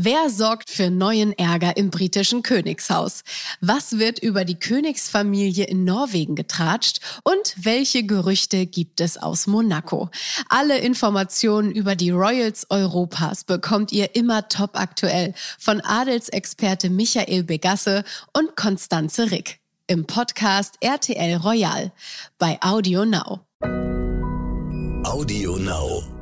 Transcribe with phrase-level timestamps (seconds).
[0.00, 3.24] Wer sorgt für neuen Ärger im britischen Königshaus?
[3.60, 7.00] Was wird über die Königsfamilie in Norwegen getratscht?
[7.24, 10.08] Und welche Gerüchte gibt es aus Monaco?
[10.48, 18.04] Alle Informationen über die Royals Europas bekommt ihr immer top aktuell von Adelsexperte Michael Begasse
[18.32, 19.58] und Konstanze Rick
[19.88, 21.90] im Podcast RTL Royal
[22.38, 23.40] bei Audio Now.
[25.02, 26.17] Audio Now.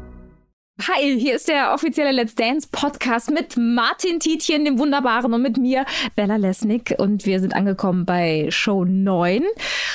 [0.78, 5.56] Hi, hier ist der offizielle Let's Dance Podcast mit Martin Tietjen, dem Wunderbaren, und mit
[5.56, 6.94] mir, Bella Lesnick.
[6.98, 9.42] Und wir sind angekommen bei Show 9.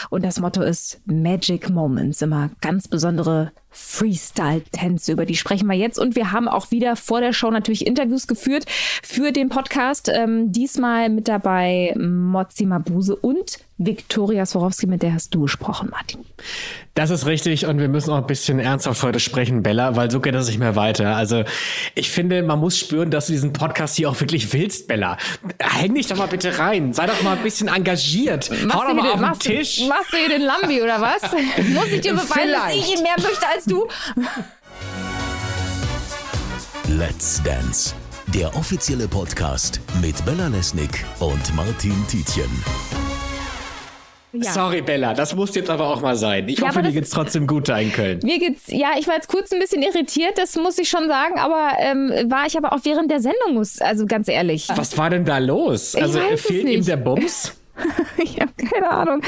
[0.09, 2.23] Und das Motto ist Magic Moments.
[2.23, 5.97] Immer ganz besondere Freestyle-Tänze, über die sprechen wir jetzt.
[5.97, 8.65] Und wir haben auch wieder vor der Show natürlich Interviews geführt
[9.01, 10.09] für den Podcast.
[10.13, 16.23] Ähm, diesmal mit dabei Mozzi Mabuse und Viktoria Swarovski, mit der hast du gesprochen, Martin.
[16.93, 20.19] Das ist richtig und wir müssen auch ein bisschen ernsthaft heute sprechen, Bella, weil so
[20.19, 21.15] geht das nicht mehr weiter.
[21.15, 21.43] Also
[21.95, 25.17] ich finde, man muss spüren, dass du diesen Podcast hier auch wirklich willst, Bella.
[25.59, 28.51] Häng dich doch mal bitte rein, sei doch mal ein bisschen engagiert.
[28.65, 29.81] Machst Hau doch mal den, auf den machst, Tisch.
[29.87, 31.21] Machst du hier den Lambi oder was?
[31.73, 33.87] Muss ich dir beweisen, dass ich ihn mehr möchte als du?
[36.87, 37.93] Let's Dance.
[38.33, 42.49] Der offizielle Podcast mit Bella Lesnick und Martin Tietjen.
[44.33, 44.53] Ja.
[44.53, 46.47] Sorry, Bella, das muss jetzt aber auch mal sein.
[46.47, 48.19] Ich Ja, hoffe, dir geht's trotzdem gut da in Köln.
[48.23, 51.37] Mir geht's, ja, ich war jetzt kurz ein bisschen irritiert, das muss ich schon sagen,
[51.37, 54.69] aber ähm, war ich aber auch während der Sendung, muss, also ganz ehrlich.
[54.73, 55.95] Was war denn da los?
[55.95, 57.53] Ich Also fehlt ihm der Bums?
[58.23, 59.21] Ich habe keine Ahnung.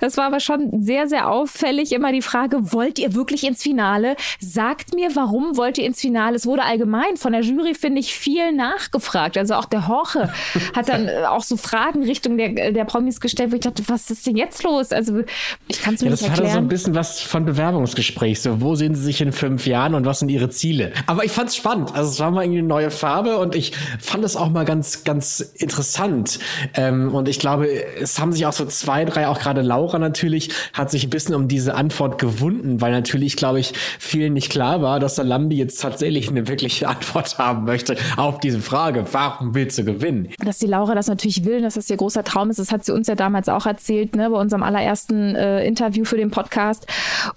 [0.00, 1.92] Das war aber schon sehr, sehr auffällig.
[1.92, 4.16] Immer die Frage, wollt ihr wirklich ins Finale?
[4.38, 6.36] Sagt mir, warum wollt ihr ins Finale?
[6.36, 9.38] Es wurde allgemein von der Jury, finde ich, viel nachgefragt.
[9.38, 10.30] Also auch der Horche
[10.76, 14.10] hat dann äh, auch so Fragen Richtung der, der Promis gestellt, wo ich dachte, was
[14.10, 14.92] ist denn jetzt los?
[14.92, 15.22] Also
[15.68, 16.68] ich kann es mir Ja, nicht das hatte so ein erklären.
[16.68, 18.42] bisschen was von Bewerbungsgespräch.
[18.42, 20.92] So, wo sehen Sie sich in fünf Jahren und was sind Ihre Ziele?
[21.06, 21.94] Aber ich fand's spannend.
[21.94, 25.04] Also es war mal irgendwie eine neue Farbe und ich fand es auch mal ganz,
[25.04, 26.38] ganz interessant.
[26.74, 27.68] Ähm, und ich glaube,
[28.00, 31.34] es haben sich auch so zwei, drei, auch gerade Laura natürlich, hat sich ein bisschen
[31.34, 35.56] um diese Antwort gewunden, weil natürlich, glaube ich, vielen nicht klar war, dass der Lambi
[35.56, 39.04] jetzt tatsächlich eine wirkliche Antwort haben möchte auf diese Frage.
[39.12, 40.28] Warum willst du gewinnen?
[40.44, 42.58] dass die Laura das natürlich will, dass das ihr großer Traum ist.
[42.58, 46.16] Das hat sie uns ja damals auch erzählt, ne, bei unserem allerersten äh, Interview für
[46.16, 46.86] den Podcast.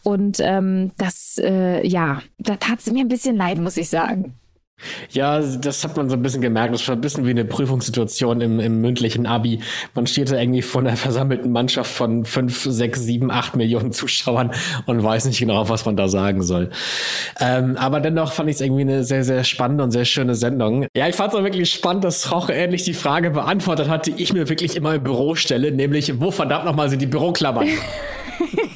[0.03, 4.35] Und ähm, das, äh, ja, da tat sie mir ein bisschen leid, muss ich sagen.
[5.11, 6.73] Ja, das hat man so ein bisschen gemerkt.
[6.73, 9.59] Das war ein bisschen wie eine Prüfungssituation im, im mündlichen Abi.
[9.95, 14.51] Man steht da irgendwie vor einer versammelten Mannschaft von fünf, sechs, sieben, acht Millionen Zuschauern
[14.85, 16.69] und weiß nicht genau, was man da sagen soll.
[17.39, 20.85] Ähm, aber dennoch fand ich es irgendwie eine sehr, sehr spannende und sehr schöne Sendung.
[20.95, 24.13] Ja, ich fand es auch wirklich spannend, dass Roche endlich die Frage beantwortet hat, die
[24.17, 27.67] ich mir wirklich immer im Büro stelle, nämlich, wo verdammt nochmal sind die Büroklammern?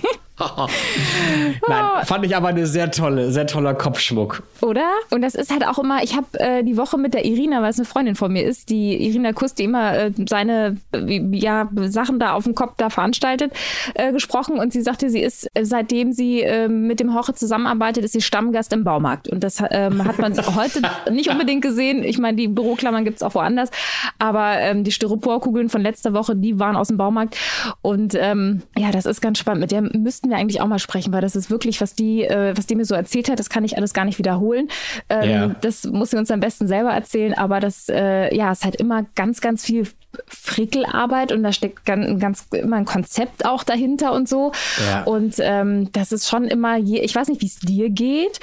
[1.68, 4.44] Nein, fand ich aber eine sehr tolle, sehr toller Kopfschmuck.
[4.62, 4.90] Oder?
[5.10, 7.70] Und das ist halt auch immer, ich habe äh, die Woche mit der Irina, weil
[7.70, 11.70] es eine Freundin von mir ist, die Irina Kuss, die immer äh, seine äh, ja,
[11.88, 13.54] Sachen da auf dem Kopf da veranstaltet,
[13.94, 14.58] äh, gesprochen.
[14.58, 18.22] Und sie sagte, sie ist, äh, seitdem sie äh, mit dem Horche zusammenarbeitet, ist sie
[18.22, 19.28] Stammgast im Baumarkt.
[19.30, 20.82] Und das ähm, hat man heute
[21.12, 22.04] nicht unbedingt gesehen.
[22.04, 23.70] Ich meine, die Büroklammern gibt's auch woanders.
[24.20, 27.38] Aber ähm, die Styroporkugeln von letzter Woche, die waren aus dem Baumarkt.
[27.82, 29.62] Und ähm, ja, das ist ganz spannend.
[29.62, 32.58] Mit der müssten wir eigentlich auch mal sprechen, weil das ist wirklich, was die, äh,
[32.58, 34.70] was die mir so erzählt hat, das kann ich alles gar nicht wiederholen.
[35.10, 35.48] Ähm, Ja.
[35.62, 39.06] Das muss sie uns am besten selber erzählen, aber das, äh, ja, ist halt immer
[39.16, 39.88] ganz, ganz viel
[40.28, 44.52] Frickelarbeit und da steckt ganz, ganz immer ein Konzept auch dahinter und so.
[44.86, 45.04] Ja.
[45.04, 48.40] Und ähm, das ist schon immer, je, ich weiß nicht, wie es dir geht,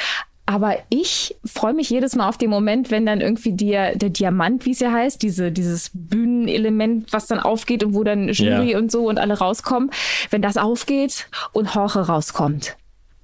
[0.50, 4.64] aber ich freue mich jedes Mal auf den Moment, wenn dann irgendwie der, der Diamant,
[4.64, 8.78] wie es ja heißt, diese, dieses Bühnenelement, was dann aufgeht und wo dann Jury Ja.
[8.78, 9.90] und so und alle rauskommen,
[10.30, 12.76] wenn das aufgeht und Horche rauskommt.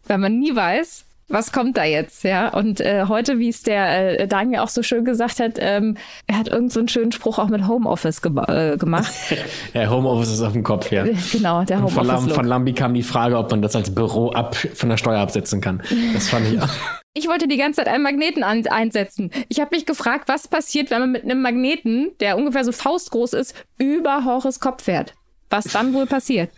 [0.06, 2.48] Weil man nie weiß, was kommt da jetzt, ja?
[2.50, 5.96] Und äh, heute, wie es der äh, Daniel auch so schön gesagt hat, ähm,
[6.26, 9.10] er hat irgend so einen schönen Spruch auch mit Homeoffice geba- äh, gemacht.
[9.72, 11.04] Ja, Homeoffice ist auf dem Kopf, ja.
[11.32, 12.34] genau, der Und von, Lam, Homeoffice.
[12.36, 15.62] von Lambi kam die Frage, ob man das als Büro ab von der Steuer absetzen
[15.62, 15.82] kann.
[16.12, 16.68] Das fand ich auch.
[17.16, 19.30] Ich wollte die ganze Zeit einen Magneten an, einsetzen.
[19.48, 23.34] Ich habe mich gefragt, was passiert, wenn man mit einem Magneten, der ungefähr so faustgroß
[23.34, 25.14] ist, über Horches Kopf fährt.
[25.48, 26.50] Was dann wohl passiert.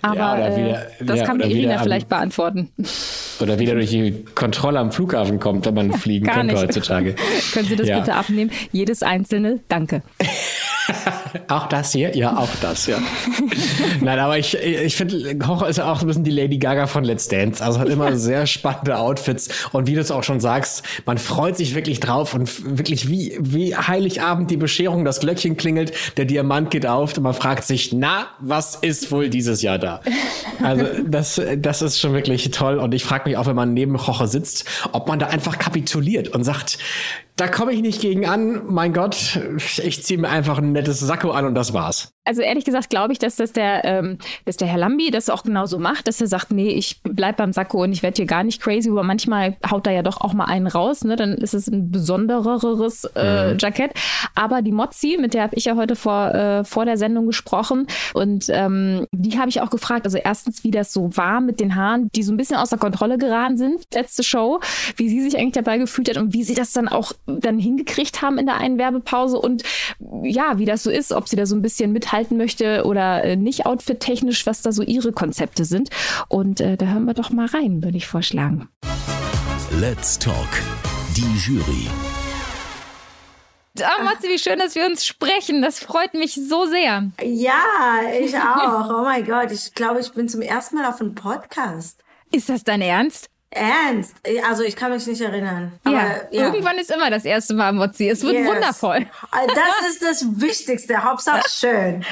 [0.00, 2.70] Aber Ja, äh, wieder- das ja, kann mir Irina am- vielleicht beantworten.
[3.40, 6.62] Oder wieder durch die Kontrolle am Flughafen kommt, wenn man fliegen Gar könnte nicht.
[6.62, 7.16] heutzutage.
[7.52, 7.98] Können Sie das Ja.
[7.98, 8.52] bitte abnehmen?
[8.70, 10.02] Jedes einzelne, danke.
[11.48, 12.16] Auch das hier?
[12.16, 12.98] Ja, auch das, ja.
[14.00, 16.86] Nein, aber ich, ich finde, Koch ist ja auch so ein bisschen die Lady Gaga
[16.86, 17.64] von Let's Dance.
[17.64, 19.48] Also hat immer sehr spannende Outfits.
[19.72, 23.36] Und wie du es auch schon sagst, man freut sich wirklich drauf und wirklich wie,
[23.40, 27.92] wie Heiligabend die Bescherung, das Glöckchen klingelt, der Diamant geht auf und man fragt sich,
[27.92, 30.00] na, was ist wohl dieses Jahr da?
[30.62, 32.78] Also das, das ist schon wirklich toll.
[32.78, 36.28] Und ich frage mich auch, wenn man neben Kocher sitzt, ob man da einfach kapituliert
[36.28, 36.78] und sagt,
[37.36, 38.62] da komme ich nicht gegen an.
[38.66, 39.40] Mein Gott,
[39.82, 42.12] ich ziehe mir einfach ein nettes Sakko an und das war's.
[42.24, 45.42] Also ehrlich gesagt glaube ich, dass das der, ähm, dass der Herr Lambi das auch
[45.42, 48.44] genauso macht, dass er sagt, nee, ich bleib beim Sakko und ich werde hier gar
[48.44, 51.16] nicht crazy, aber manchmal haut er ja doch auch mal einen raus, ne?
[51.16, 53.58] Dann ist es ein besondereres äh, mhm.
[53.58, 53.92] Jackett.
[54.36, 57.88] Aber die Mozzi, mit der habe ich ja heute vor, äh, vor der Sendung gesprochen
[58.14, 61.74] und ähm, die habe ich auch gefragt, also erstens, wie das so war mit den
[61.74, 64.60] Haaren, die so ein bisschen außer Kontrolle geraten sind, letzte Show,
[64.96, 68.22] wie sie sich eigentlich dabei gefühlt hat und wie sie das dann auch dann hingekriegt
[68.22, 69.64] haben in der einen Werbepause und
[70.22, 73.36] ja, wie das so ist, ob sie da so ein bisschen mithalten möchte oder äh,
[73.36, 75.88] nicht outfit-technisch, was da so ihre Konzepte sind.
[76.28, 78.68] Und äh, da hören wir doch mal rein, würde ich vorschlagen.
[79.80, 80.48] Let's Talk.
[81.16, 81.88] Die Jury.
[83.80, 85.62] Oh, Matze, wie schön, dass wir uns sprechen.
[85.62, 87.10] Das freut mich so sehr.
[87.22, 88.90] Ja, ich auch.
[88.90, 92.02] Oh mein Gott, ich glaube, ich bin zum ersten Mal auf einem Podcast.
[92.30, 93.31] Ist das dein Ernst?
[93.54, 94.16] Ernst?
[94.48, 95.72] Also ich kann mich nicht erinnern.
[95.84, 96.46] Aber, ja, ja.
[96.46, 98.08] irgendwann ist immer das erste Mal Mozzi.
[98.08, 98.48] Es wird yes.
[98.48, 99.06] wundervoll.
[99.30, 101.04] Das ist das Wichtigste.
[101.04, 102.04] Hauptsache schön.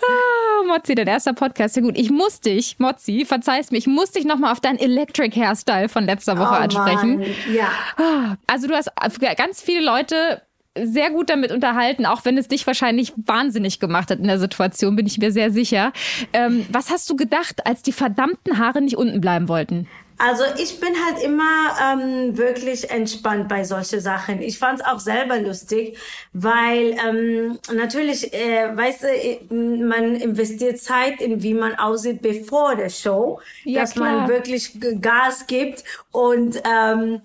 [0.00, 1.76] oh, Mozzi, dein erster Podcast.
[1.76, 5.34] Ja gut, ich muss dich, Mozzi, verzeih's mir, ich muss dich nochmal auf deinen Electric
[5.38, 7.18] Hairstyle von letzter Woche oh, ansprechen.
[7.18, 7.26] Mann.
[7.52, 7.70] Ja.
[7.96, 8.90] Ah, also du hast
[9.36, 10.42] ganz viele Leute
[10.80, 14.94] sehr gut damit unterhalten, auch wenn es dich wahrscheinlich wahnsinnig gemacht hat in der Situation,
[14.94, 15.92] bin ich mir sehr sicher.
[16.32, 19.88] Ähm, was hast du gedacht, als die verdammten Haare nicht unten bleiben wollten?
[20.18, 24.40] Also ich bin halt immer ähm, wirklich entspannt bei solche Sachen.
[24.40, 25.98] Ich fand es auch selber lustig,
[26.32, 29.04] weil ähm, natürlich, äh, weißt
[29.50, 34.20] du, man investiert Zeit in wie man aussieht bevor der Show, ja, dass klar.
[34.20, 37.18] man wirklich Gas gibt und ähm, äh,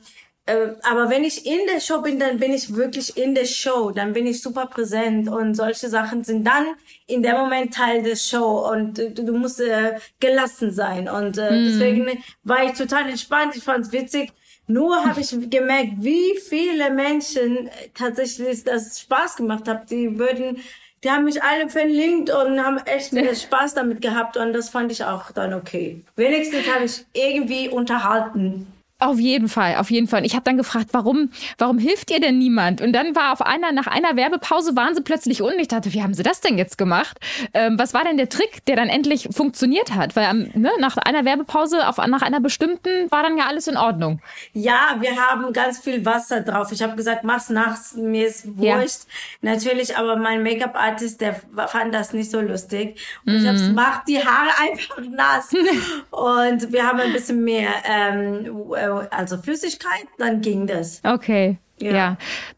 [0.46, 4.14] aber wenn ich in der Show bin, dann bin ich wirklich in der Show, dann
[4.14, 6.66] bin ich super präsent und solche Sachen sind dann
[7.08, 11.52] in dem Moment Teil der Show und du, du musst äh, gelassen sein und äh,
[11.52, 11.66] mm.
[11.66, 14.32] deswegen war ich total entspannt, ich fand's witzig.
[14.68, 19.86] Nur habe ich gemerkt, wie viele Menschen tatsächlich das Spaß gemacht haben.
[19.90, 20.58] Die würden,
[21.04, 23.12] die haben mich alle verlinkt und haben echt
[23.42, 26.04] Spaß damit gehabt und das fand ich auch dann okay.
[26.16, 28.68] Wenigstens habe ich irgendwie unterhalten.
[29.01, 30.24] Auf jeden Fall, auf jeden Fall.
[30.27, 32.81] ich habe dann gefragt, warum, warum hilft ihr denn niemand?
[32.81, 35.59] Und dann war auf einer, nach einer Werbepause waren sie plötzlich unten.
[35.59, 37.19] Ich dachte, wie haben sie das denn jetzt gemacht?
[37.56, 40.15] Ähm, was war denn der Trick, der dann endlich funktioniert hat?
[40.15, 44.21] Weil ne, nach einer Werbepause, auf, nach einer bestimmten, war dann ja alles in Ordnung.
[44.53, 46.71] Ja, wir haben ganz viel Wasser drauf.
[46.71, 49.07] Ich habe gesagt, mach's nachts, mir ist wurscht.
[49.42, 49.54] Ja.
[49.54, 53.01] Natürlich, aber mein Make-up-Artist, der fand das nicht so lustig.
[53.25, 53.39] Und mhm.
[53.39, 55.51] ich habe mach die Haare einfach nass.
[56.12, 58.45] Und wir haben ein bisschen mehr ähm,
[58.98, 61.02] also Flüssigkeit, dann ging das.
[61.04, 61.58] Okay.
[61.80, 61.92] Ja.
[61.92, 62.18] ja.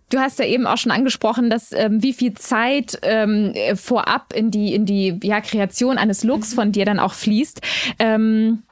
[0.09, 4.51] Du hast ja eben auch schon angesprochen, dass ähm, wie viel Zeit ähm, vorab in
[4.51, 6.55] die in die ja, Kreation eines Looks mhm.
[6.55, 7.61] von dir dann auch fließt.
[7.99, 8.63] Ähm,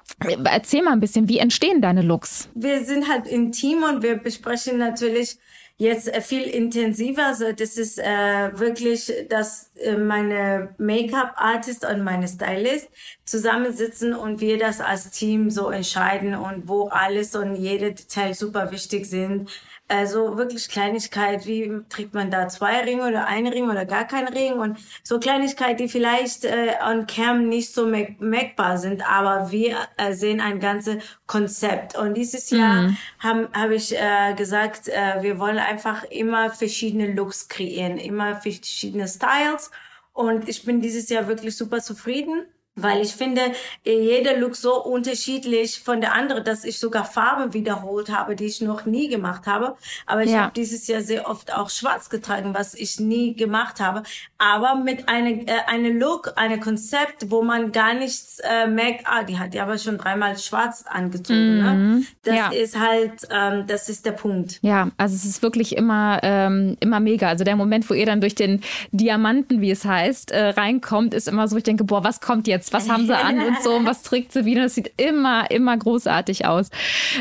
[0.45, 2.49] erzähl mal ein bisschen, wie entstehen deine Looks?
[2.55, 5.37] Wir sind halt im Team und wir besprechen natürlich
[5.81, 7.25] jetzt äh, viel intensiver.
[7.25, 12.89] Also das ist äh, wirklich, dass äh, meine Make-up-Artist und meine Stylist
[13.25, 18.71] zusammensitzen und wir das als Team so entscheiden und wo alles und jede Detail super
[18.71, 19.49] wichtig sind.
[19.91, 24.25] Also wirklich Kleinigkeit, wie trägt man da zwei Ringe oder ein Ring oder gar kein
[24.29, 29.75] Ring und so Kleinigkeit, die vielleicht äh, on cam nicht so merkbar sind, aber wir
[29.97, 31.97] äh, sehen ein ganzes Konzept.
[31.97, 32.97] Und dieses Jahr mhm.
[33.19, 39.09] habe hab ich äh, gesagt, äh, wir wollen einfach immer verschiedene Looks kreieren, immer verschiedene
[39.09, 39.71] Styles.
[40.13, 42.45] Und ich bin dieses Jahr wirklich super zufrieden
[42.75, 43.41] weil ich finde,
[43.83, 48.61] jeder Look so unterschiedlich von der andere, dass ich sogar Farben wiederholt habe, die ich
[48.61, 49.75] noch nie gemacht habe.
[50.05, 50.43] Aber ich ja.
[50.43, 54.03] habe dieses Jahr sehr oft auch schwarz getragen, was ich nie gemacht habe.
[54.37, 59.23] Aber mit einem äh, eine Look, einem Konzept, wo man gar nichts äh, merkt, ah,
[59.23, 61.57] die hat ja aber schon dreimal schwarz angezogen.
[61.57, 61.73] Ne?
[61.73, 61.95] Mhm.
[61.95, 62.05] Ne?
[62.23, 62.49] Das ja.
[62.49, 64.59] ist halt, ähm, das ist der Punkt.
[64.61, 67.27] Ja, also es ist wirklich immer, ähm, immer mega.
[67.27, 68.61] Also der Moment, wo ihr dann durch den
[68.91, 72.60] Diamanten, wie es heißt, äh, reinkommt, ist immer so, ich denke, boah, was kommt jetzt?
[72.71, 74.63] Was haben sie an und so und was trägt sie wieder.
[74.63, 76.69] Das sieht immer, immer großartig aus.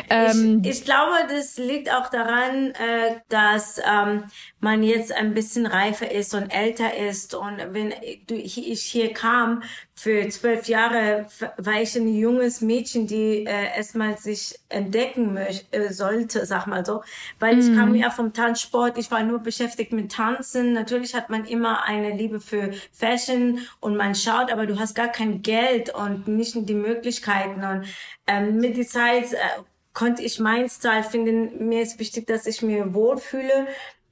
[0.08, 4.24] Ähm, ich, ich, glaube, das liegt auch daran, äh, dass ähm,
[4.60, 7.34] man jetzt ein bisschen reifer ist und älter ist.
[7.34, 7.94] Und wenn
[8.28, 9.62] ich hier kam,
[10.00, 11.26] für zwölf Jahre
[11.58, 16.86] war ich ein junges Mädchen, die äh, erstmal sich entdecken möchte, äh, sollte, sag mal
[16.86, 17.02] so.
[17.38, 17.60] Weil mm.
[17.60, 17.96] ich kam mhm.
[17.96, 20.72] ja vom Tanzsport, ich war nur beschäftigt mit Tanzen.
[20.72, 25.08] Natürlich hat man immer eine Liebe für Fashion und man schaut, aber du hast gar
[25.08, 27.62] kein Geld und nicht die Möglichkeiten.
[27.62, 27.84] Und
[28.26, 29.36] ähm, mit der Zeit äh,
[29.92, 31.68] konnte ich mein Style finden.
[31.68, 33.66] Mir ist wichtig, dass ich mir wohlfühle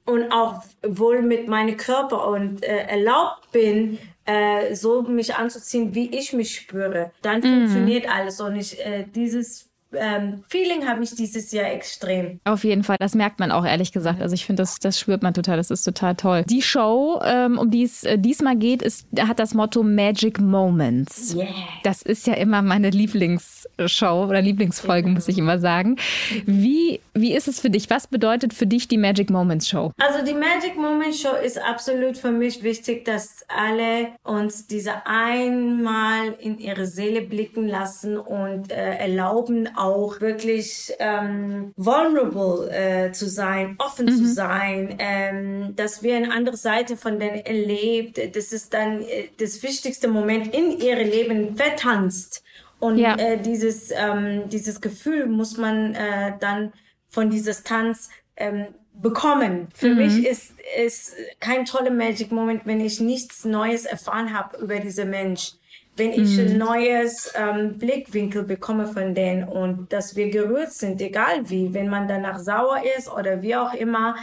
[0.05, 3.97] und auch wohl mit meinem Körper und äh, erlaubt bin,
[4.29, 7.11] äh, so mich anzuziehen, wie ich mich spüre.
[7.21, 7.61] Dann mhm.
[7.61, 12.39] funktioniert alles und ich äh, dieses ähm, Feeling habe ich dieses Jahr extrem.
[12.43, 14.21] Auf jeden Fall, das merkt man auch ehrlich gesagt.
[14.21, 15.57] Also ich finde, das, das spürt man total.
[15.57, 16.43] Das ist total toll.
[16.47, 21.35] Die Show, ähm, um die es äh, diesmal geht, ist, hat das Motto Magic Moments.
[21.35, 21.47] Yeah.
[21.83, 25.97] Das ist ja immer meine Lieblingsshow oder Lieblingsfolge, muss ich immer sagen.
[26.45, 27.89] Wie, wie ist es für dich?
[27.89, 29.91] Was bedeutet für dich die Magic Moments Show?
[29.97, 36.35] Also die Magic Moments Show ist absolut für mich wichtig, dass alle uns diese einmal
[36.39, 43.75] in ihre Seele blicken lassen und äh, erlauben auch wirklich ähm, vulnerable äh, zu sein,
[43.79, 44.17] offen mhm.
[44.17, 48.19] zu sein, ähm, dass wir eine andere Seite von denen erlebt.
[48.35, 52.43] Das ist dann äh, das wichtigste Moment in ihrem Leben vertanzt.
[52.79, 53.15] Und ja.
[53.17, 56.71] äh, dieses, ähm, dieses Gefühl muss man äh, dann
[57.09, 59.67] von dieses Tanz ähm, bekommen.
[59.73, 59.97] Für mhm.
[59.97, 65.05] mich ist es kein toller Magic Moment, wenn ich nichts Neues erfahren habe über diese
[65.05, 65.53] Mensch.
[65.95, 66.47] Wenn ich mhm.
[66.47, 71.89] ein neues ähm, Blickwinkel bekomme von denen und dass wir gerührt sind, egal wie, wenn
[71.89, 74.15] man danach sauer ist oder wie auch immer,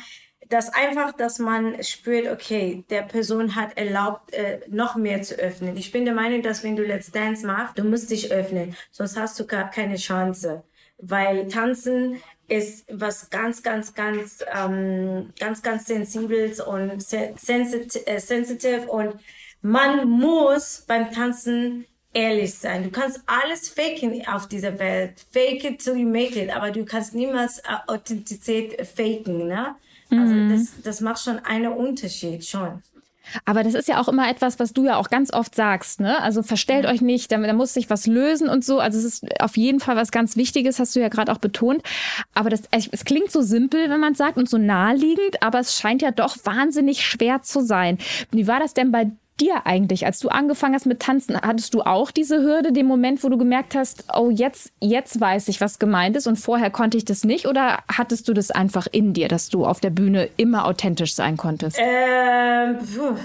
[0.48, 5.76] dass einfach, dass man spürt, okay, der Person hat erlaubt, äh, noch mehr zu öffnen.
[5.76, 9.18] Ich bin der Meinung, dass wenn du Let's Dance machst, du musst dich öffnen, sonst
[9.18, 10.62] hast du gar keine Chance.
[10.98, 18.86] Weil tanzen ist was ganz, ganz, ganz, ähm, ganz, ganz sensibles und sensitive, äh, sensitive
[18.88, 19.14] und
[19.62, 22.84] man muss beim Tanzen ehrlich sein.
[22.84, 25.24] Du kannst alles faken auf dieser Welt.
[25.32, 26.54] Fake it till you make it.
[26.54, 29.74] Aber du kannst niemals äh, Authentizität faken, ne?
[30.10, 30.50] Also mhm.
[30.50, 32.82] das, das macht schon einen Unterschied, schon.
[33.44, 36.22] Aber das ist ja auch immer etwas, was du ja auch ganz oft sagst, ne?
[36.22, 36.90] Also verstellt ja.
[36.90, 38.78] euch nicht, da, da, muss sich was lösen und so.
[38.78, 41.82] Also es ist auf jeden Fall was ganz Wichtiges, hast du ja gerade auch betont.
[42.34, 45.78] Aber das, es klingt so simpel, wenn man es sagt und so naheliegend, aber es
[45.78, 47.98] scheint ja doch wahnsinnig schwer zu sein.
[48.30, 50.06] Wie war das denn bei dir eigentlich?
[50.06, 53.38] Als du angefangen hast mit Tanzen, hattest du auch diese Hürde, den Moment, wo du
[53.38, 57.24] gemerkt hast, oh, jetzt, jetzt weiß ich, was gemeint ist und vorher konnte ich das
[57.24, 57.46] nicht?
[57.46, 61.36] Oder hattest du das einfach in dir, dass du auf der Bühne immer authentisch sein
[61.36, 61.78] konntest?
[61.80, 62.78] Ähm,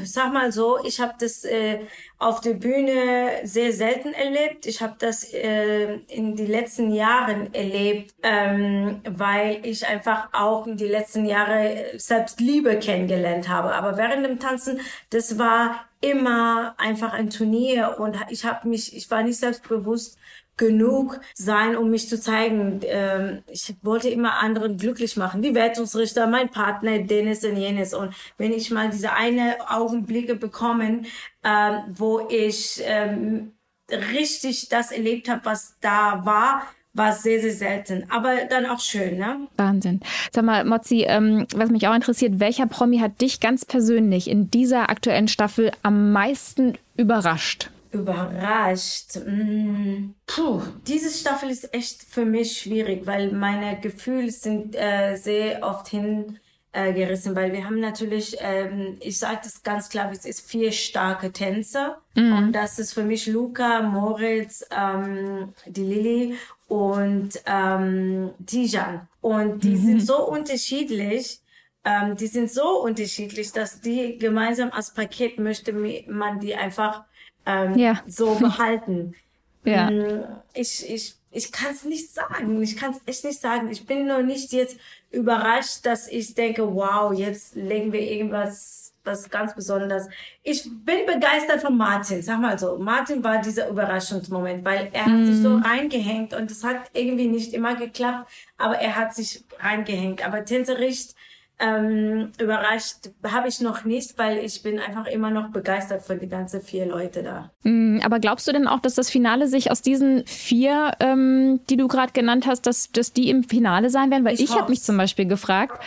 [0.04, 1.80] sag mal so, ich habe das äh,
[2.22, 4.68] auf der Bühne sehr selten erlebt.
[4.68, 10.78] Ich habe das äh, in die letzten Jahren erlebt, ähm, weil ich einfach auch in
[10.78, 13.74] die letzten Jahre selbst Liebe kennengelernt habe.
[13.74, 19.10] Aber während dem Tanzen, das war immer einfach ein Turnier und ich habe mich, ich
[19.10, 20.20] war nicht selbstbewusst
[20.58, 22.82] genug sein, um mich zu zeigen.
[22.84, 25.42] Ähm, ich wollte immer anderen glücklich machen.
[25.42, 27.94] Die Wertungsrichter, mein Partner, Dennis und jenes.
[27.94, 31.08] Und wenn ich mal diese eine Augenblicke bekommen,
[31.44, 33.54] ähm, wo ich ähm,
[33.92, 39.18] richtig das erlebt habe, was da war, war sehr, sehr selten, aber dann auch schön,
[39.18, 39.48] ne?
[39.56, 40.02] Wahnsinn.
[40.32, 44.52] Sag mal, Mozzi, ähm, was mich auch interessiert, welcher Promi hat dich ganz persönlich in
[44.52, 47.70] dieser aktuellen Staffel am meisten überrascht?
[47.92, 49.18] Überrascht.
[49.26, 50.14] Mm.
[50.26, 55.88] Puh, diese Staffel ist echt für mich schwierig, weil meine Gefühle sind äh, sehr oft
[55.88, 56.40] hin
[56.74, 60.72] äh, gerissen, weil wir haben natürlich, ähm, ich sage das ganz klar, es ist vier
[60.72, 62.38] starke Tänzer mhm.
[62.38, 69.08] und das ist für mich Luca, Moritz, ähm, die Lilly und ähm, Tijan.
[69.20, 69.86] Und die mhm.
[69.86, 71.42] sind so unterschiedlich,
[71.84, 77.04] ähm, die sind so unterschiedlich, dass die gemeinsam als Paket möchte man die einfach
[77.46, 78.02] ähm, ja.
[78.08, 79.16] so behalten.
[79.64, 79.90] ja.
[79.90, 82.62] Mm, ich, ich, ich kann es nicht sagen.
[82.62, 83.70] Ich kann es echt nicht sagen.
[83.72, 84.78] Ich bin nur nicht jetzt
[85.12, 90.08] überrascht, dass ich denke, wow, jetzt legen wir irgendwas was ganz Besonderes.
[90.44, 92.78] Ich bin begeistert von Martin, sag mal so.
[92.78, 95.26] Martin war dieser Überraschungsmoment, weil er hat mm.
[95.26, 95.64] sich so mhm.
[95.64, 100.26] reingehängt und es hat irgendwie nicht immer geklappt, aber er hat sich reingehängt.
[100.26, 101.16] Aber Tänzericht
[101.62, 106.28] ähm, überrascht habe ich noch nicht, weil ich bin einfach immer noch begeistert von die
[106.28, 107.52] ganzen vier Leute da.
[107.64, 111.78] Mm, aber glaubst du denn auch, dass das Finale sich aus diesen vier, ähm, die
[111.78, 114.26] du gerade genannt hast, dass, dass die im Finale sein werden?
[114.26, 115.82] Weil ich, ich habe mich zum Beispiel gefragt,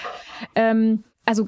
[0.55, 1.47] ähm, also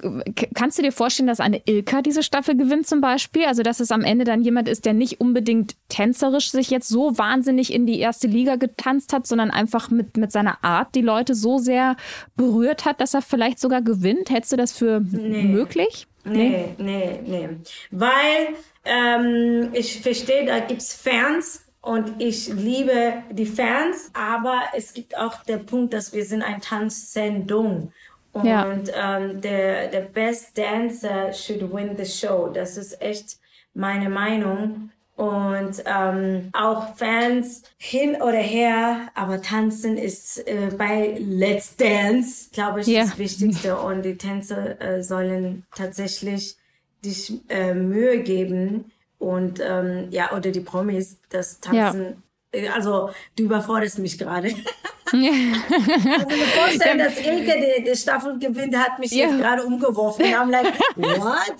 [0.54, 3.44] kannst du dir vorstellen, dass eine Ilka diese Staffel gewinnt zum Beispiel?
[3.44, 7.18] Also dass es am Ende dann jemand ist, der nicht unbedingt tänzerisch sich jetzt so
[7.18, 11.34] wahnsinnig in die erste Liga getanzt hat, sondern einfach mit, mit seiner Art die Leute
[11.34, 11.96] so sehr
[12.36, 14.30] berührt hat, dass er vielleicht sogar gewinnt?
[14.30, 15.42] Hättest du das für nee.
[15.42, 16.06] möglich?
[16.24, 17.48] Nee, nee, nee.
[17.48, 17.48] nee.
[17.90, 18.54] Weil
[18.84, 25.44] ähm, ich verstehe, da gibt's Fans, und ich liebe die Fans, aber es gibt auch
[25.44, 27.92] der Punkt, dass wir sind ein Tanzsendung.
[28.36, 29.16] Und ja.
[29.16, 32.50] ähm, der, der Best Dancer should win the show.
[32.52, 33.38] Das ist echt
[33.72, 34.90] meine Meinung.
[35.16, 42.82] Und ähm, auch Fans hin oder her, aber tanzen ist äh, bei Let's Dance, glaube
[42.82, 43.04] ich, ja.
[43.04, 43.78] das Wichtigste.
[43.78, 46.56] Und die Tänzer äh, sollen tatsächlich
[47.02, 52.22] sich äh, Mühe geben und ähm, ja, oder die Promis, das Tanzen.
[52.52, 52.60] Ja.
[52.60, 54.50] Äh, also du überforderst mich gerade.
[55.12, 59.26] also mir vorstellen, dass Ilke die, die Staffel gewinnt, hat mich ja.
[59.26, 60.24] jetzt gerade umgeworfen.
[60.24, 61.54] Wir haben like, what?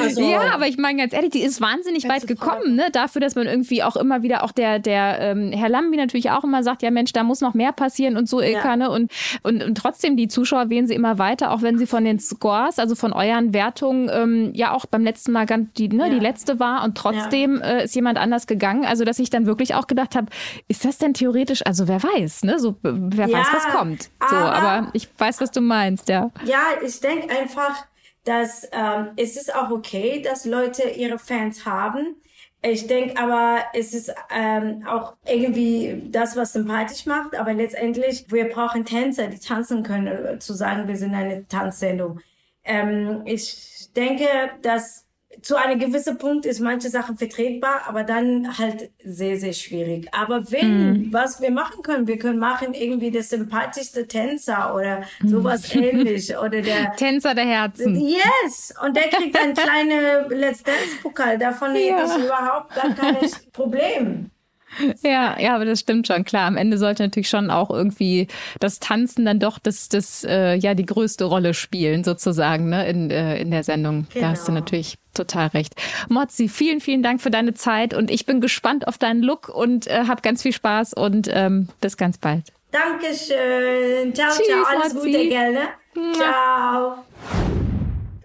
[0.00, 2.88] Also, ja, aber ich meine ganz ehrlich, die ist wahnsinnig weit gekommen, ne?
[2.92, 6.44] Dafür, dass man irgendwie auch immer wieder, auch der, der ähm, Herr Lambi natürlich auch
[6.44, 8.76] immer sagt, ja Mensch, da muss noch mehr passieren und so, Ilka, ja.
[8.76, 8.90] ne?
[8.90, 9.10] Und,
[9.42, 12.78] und, und trotzdem, die Zuschauer wählen sie immer weiter, auch wenn sie von den Scores,
[12.78, 16.14] also von euren Wertungen, ähm, ja auch beim letzten Mal ganz die, ne, ja.
[16.14, 18.84] die letzte war und trotzdem äh, ist jemand anders gegangen.
[18.84, 20.26] Also, dass ich dann wirklich auch gedacht habe,
[20.68, 22.58] ist das denn theoretisch, also wer weiß, ne?
[22.58, 24.10] So, wer weiß, was kommt.
[24.28, 26.30] So, aber, aber ich weiß, was du meinst, ja.
[26.44, 27.86] Ja, ich denke einfach,
[28.24, 32.16] dass ähm, es ist auch okay, dass Leute ihre Fans haben.
[32.62, 37.36] Ich denke aber, es ist ähm, auch irgendwie das, was sympathisch macht.
[37.38, 42.20] Aber letztendlich, wir brauchen Tänzer, die tanzen können, äh, zu sagen, wir sind eine Tanzsendung.
[42.64, 44.26] Ähm, ich denke,
[44.62, 45.03] dass
[45.42, 50.08] zu einem gewissen Punkt ist manche Sachen vertretbar, aber dann halt sehr, sehr schwierig.
[50.12, 51.12] Aber wenn, mm.
[51.12, 55.78] was wir machen können, wir können machen irgendwie der sympathischste Tänzer oder sowas mm.
[55.82, 57.96] ähnlich oder der Tänzer der Herzen.
[57.96, 58.74] Yes!
[58.84, 61.38] Und der kriegt ein kleines Let's Dance Pokal.
[61.38, 62.04] Davon ja.
[62.04, 63.16] ich überhaupt gar kein
[63.52, 64.30] Problem.
[65.02, 66.24] Ja, ja, aber das stimmt schon.
[66.24, 68.28] Klar, am Ende sollte natürlich schon auch irgendwie
[68.60, 73.10] das Tanzen dann doch das, das äh, ja die größte Rolle spielen, sozusagen, ne, in,
[73.10, 74.06] äh, in der Sendung.
[74.12, 74.24] Genau.
[74.24, 74.60] Da hast du genau.
[74.60, 75.74] natürlich total recht.
[76.08, 79.86] Mozzi, vielen, vielen Dank für deine Zeit und ich bin gespannt auf deinen Look und
[79.86, 82.52] äh, hab ganz viel Spaß und ähm, bis ganz bald.
[82.70, 84.14] Dankeschön.
[84.14, 84.64] Ciao, Tschüss, ciao.
[84.64, 85.12] Alles Mozzi.
[85.12, 85.68] Gute, gell, ne?
[86.14, 87.63] Ciao.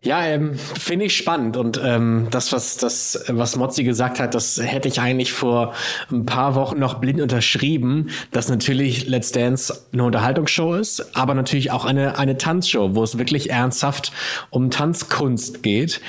[0.02, 4.58] Ja, ähm, finde ich spannend und ähm, das, was das, was Mozzi gesagt hat, das
[4.62, 5.74] hätte ich eigentlich vor
[6.10, 11.72] ein paar Wochen noch blind unterschrieben, dass natürlich Let's Dance eine Unterhaltungsshow ist, aber natürlich
[11.72, 14.14] auch eine eine Tanzshow, wo es wirklich ernsthaft
[14.50, 16.00] um Tanzkunst geht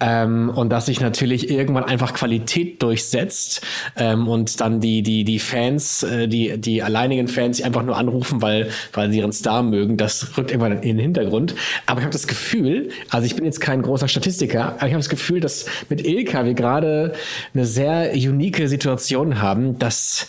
[0.00, 3.60] ähm, und dass sich natürlich irgendwann einfach Qualität durchsetzt
[3.96, 7.96] ähm, und dann die die die Fans, äh, die die alleinigen Fans, die einfach nur
[7.96, 11.54] anrufen, weil weil sie ihren Star mögen, das rückt irgendwann in den Hintergrund.
[11.86, 14.98] Aber ich habe das Gefühl, also ich bin jetzt kein großer Statistiker, aber ich habe
[14.98, 17.14] das Gefühl, dass mit Ilka wir gerade
[17.54, 20.26] eine sehr unique Situation haben, dass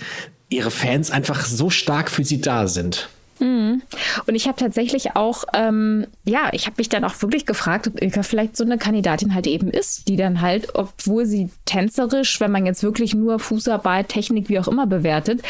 [0.49, 3.09] ihre Fans einfach so stark für sie da sind.
[3.71, 3.81] Mhm.
[4.27, 8.01] Und ich habe tatsächlich auch, ähm, ja, ich habe mich dann auch wirklich gefragt, ob
[8.01, 12.51] Ilka vielleicht so eine Kandidatin halt eben ist, die dann halt, obwohl sie tänzerisch, wenn
[12.51, 15.41] man jetzt wirklich nur Fußarbeit, Technik, wie auch immer bewertet,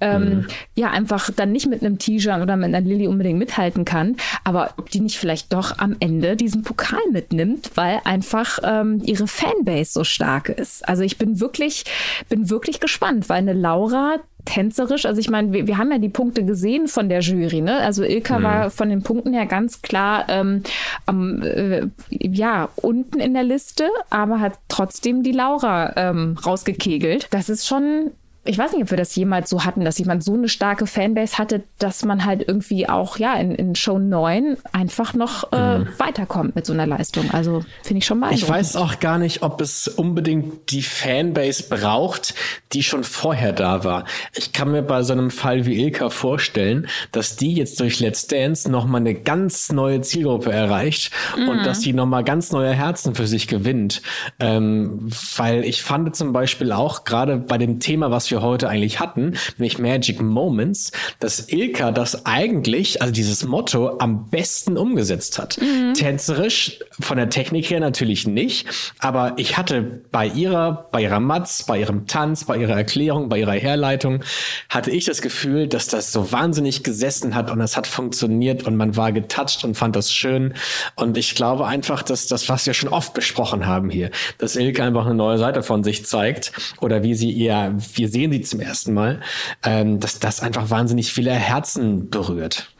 [0.00, 0.46] ähm, mhm.
[0.74, 4.74] ja, einfach dann nicht mit einem T-Shirt oder mit einer Lilly unbedingt mithalten kann, aber
[4.76, 9.92] ob die nicht vielleicht doch am Ende diesen Pokal mitnimmt, weil einfach ähm, ihre Fanbase
[9.92, 10.86] so stark ist.
[10.88, 11.84] Also ich bin wirklich,
[12.28, 15.04] bin wirklich gespannt, weil eine Laura, tänzerisch.
[15.04, 17.60] Also ich meine, wir, wir haben ja die Punkte gesehen von der Jury.
[17.60, 17.78] Ne?
[17.78, 18.42] Also Ilka mhm.
[18.42, 20.62] war von den Punkten her ganz klar ähm,
[21.04, 27.28] am, äh, ja, unten in der Liste, aber hat trotzdem die Laura ähm, rausgekegelt.
[27.30, 28.12] Das ist schon
[28.46, 31.38] ich weiß nicht, ob wir das jemals so hatten, dass jemand so eine starke Fanbase
[31.38, 35.88] hatte, dass man halt irgendwie auch, ja, in, in Show 9 einfach noch äh, mhm.
[35.98, 37.30] weiterkommt mit so einer Leistung.
[37.32, 38.44] Also finde ich schon beeindruckend.
[38.44, 42.34] Ich weiß auch gar nicht, ob es unbedingt die Fanbase braucht,
[42.72, 44.04] die schon vorher da war.
[44.34, 48.26] Ich kann mir bei so einem Fall wie Ilka vorstellen, dass die jetzt durch Let's
[48.26, 51.48] Dance nochmal eine ganz neue Zielgruppe erreicht mhm.
[51.48, 54.02] und dass sie nochmal ganz neue Herzen für sich gewinnt.
[54.40, 58.68] Ähm, weil ich fand zum Beispiel auch gerade bei dem Thema, was wir wir heute
[58.68, 65.38] eigentlich hatten, nämlich Magic Moments, dass Ilka das eigentlich, also dieses Motto, am besten umgesetzt
[65.38, 65.58] hat.
[65.60, 65.94] Mhm.
[65.94, 68.66] Tänzerisch, von der Technik her natürlich nicht,
[68.98, 73.40] aber ich hatte bei ihrer, bei ihrer Matz, bei ihrem Tanz, bei ihrer Erklärung, bei
[73.40, 74.22] ihrer Herleitung,
[74.68, 78.76] hatte ich das Gefühl, dass das so wahnsinnig gesessen hat und es hat funktioniert und
[78.76, 80.54] man war getoucht und fand das schön.
[80.94, 84.84] Und ich glaube einfach, dass das, was wir schon oft besprochen haben hier, dass Ilka
[84.84, 88.48] einfach eine neue Seite von sich zeigt oder wie sie ihr, wir sehen sehen sie
[88.48, 89.20] zum ersten Mal,
[89.64, 92.70] ähm, dass das einfach wahnsinnig viele Herzen berührt.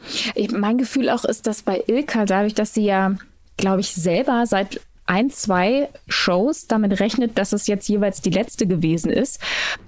[0.51, 3.15] Mein Gefühl auch ist, dass bei Ilka, dadurch, dass sie ja,
[3.57, 8.67] glaube ich, selber seit ein, zwei Shows damit rechnet, dass es jetzt jeweils die letzte
[8.67, 9.39] gewesen ist,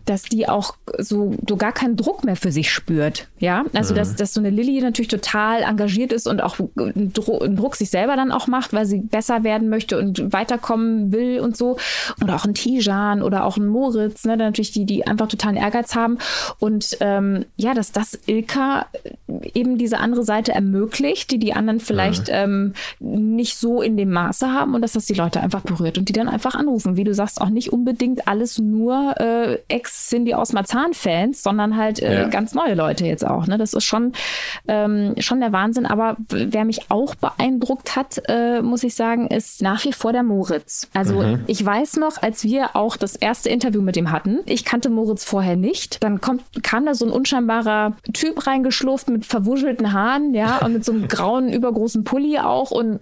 [0.06, 3.28] dass die auch so, so gar keinen Druck mehr für sich spürt.
[3.38, 3.98] Ja, also mhm.
[3.98, 8.16] dass, dass so eine Lilly natürlich total engagiert ist und auch einen Druck sich selber
[8.16, 11.78] dann auch macht, weil sie besser werden möchte und weiterkommen will und so.
[12.24, 15.96] Oder auch ein Tijan oder auch ein Moritz, ne, natürlich die, die einfach totalen Ehrgeiz
[15.96, 16.18] haben.
[16.60, 18.88] Und ähm, ja, dass das Ilka
[19.54, 22.74] eben diese andere Seite ermöglicht, die die anderen vielleicht mhm.
[23.00, 26.10] ähm, nicht so in dem Maße haben und dass das die Leute einfach berührt und
[26.10, 26.98] die dann einfach anrufen.
[26.98, 32.02] Wie du sagst, auch nicht unbedingt alles nur äh, ex Cindy aus Marzahn-Fans, sondern halt
[32.02, 32.28] äh, ja.
[32.28, 33.48] ganz neue Leute jetzt auch.
[33.48, 33.58] Ne?
[33.58, 34.14] Das ist schon,
[34.68, 35.86] ähm, schon der Wahnsinn.
[35.86, 40.24] Aber wer mich auch beeindruckt hat, äh, muss ich sagen, ist nach wie vor der
[40.24, 40.90] Moritz.
[40.94, 41.44] Also mhm.
[41.48, 45.24] ich weiß noch, als wir auch das erste Interview mit ihm hatten, ich kannte Moritz
[45.24, 46.04] vorher nicht.
[46.04, 50.84] Dann kommt, kam da so ein unscheinbarer Typ reingeschlurft mit verwuschelten Haaren, ja, und mit
[50.84, 53.00] so einem grauen, übergroßen Pulli auch und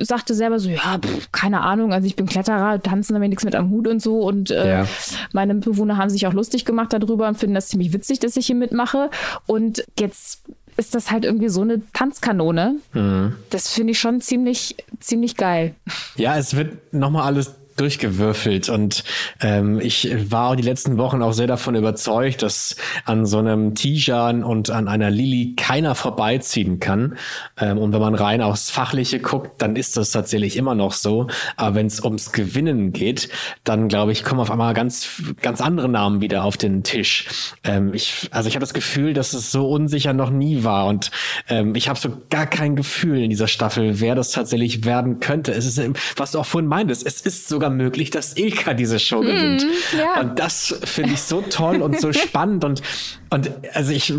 [0.00, 3.54] sagte selber so, ja, pff, keine Ahnung, also ich bin Kletterer, tanzen damit nichts mit
[3.54, 4.20] am Hut und so.
[4.20, 4.86] Und äh, ja.
[5.32, 8.46] meine Bewohner haben sich auch lustig gemacht darüber und finden das ziemlich witzig, dass ich
[8.46, 9.10] hier mitmache.
[9.46, 10.44] Und jetzt
[10.78, 12.76] ist das halt irgendwie so eine Tanzkanone.
[12.92, 13.34] Mhm.
[13.50, 15.74] Das finde ich schon ziemlich, ziemlich geil.
[16.16, 19.04] Ja, es wird nochmal alles durchgewürfelt und
[19.40, 24.44] ähm, ich war die letzten Wochen auch sehr davon überzeugt, dass an so einem Tijan
[24.44, 27.16] und an einer Lilly keiner vorbeiziehen kann.
[27.58, 31.28] Ähm, und wenn man rein aufs Fachliche guckt, dann ist das tatsächlich immer noch so.
[31.56, 33.28] Aber wenn es ums Gewinnen geht,
[33.64, 37.26] dann glaube ich, kommen auf einmal ganz, ganz andere Namen wieder auf den Tisch.
[37.64, 41.10] Ähm, ich, also ich habe das Gefühl, dass es so unsicher noch nie war und
[41.48, 45.52] ähm, ich habe so gar kein Gefühl in dieser Staffel, wer das tatsächlich werden könnte.
[45.52, 45.80] Es ist,
[46.16, 49.26] was du auch vorhin meintest, es ist sogar sogar möglich, dass Ilka diese Show mhm,
[49.26, 49.64] gewinnt.
[49.64, 50.20] Mm, ja.
[50.20, 52.82] Und das finde ich so toll und so spannend und
[53.28, 54.12] und also ich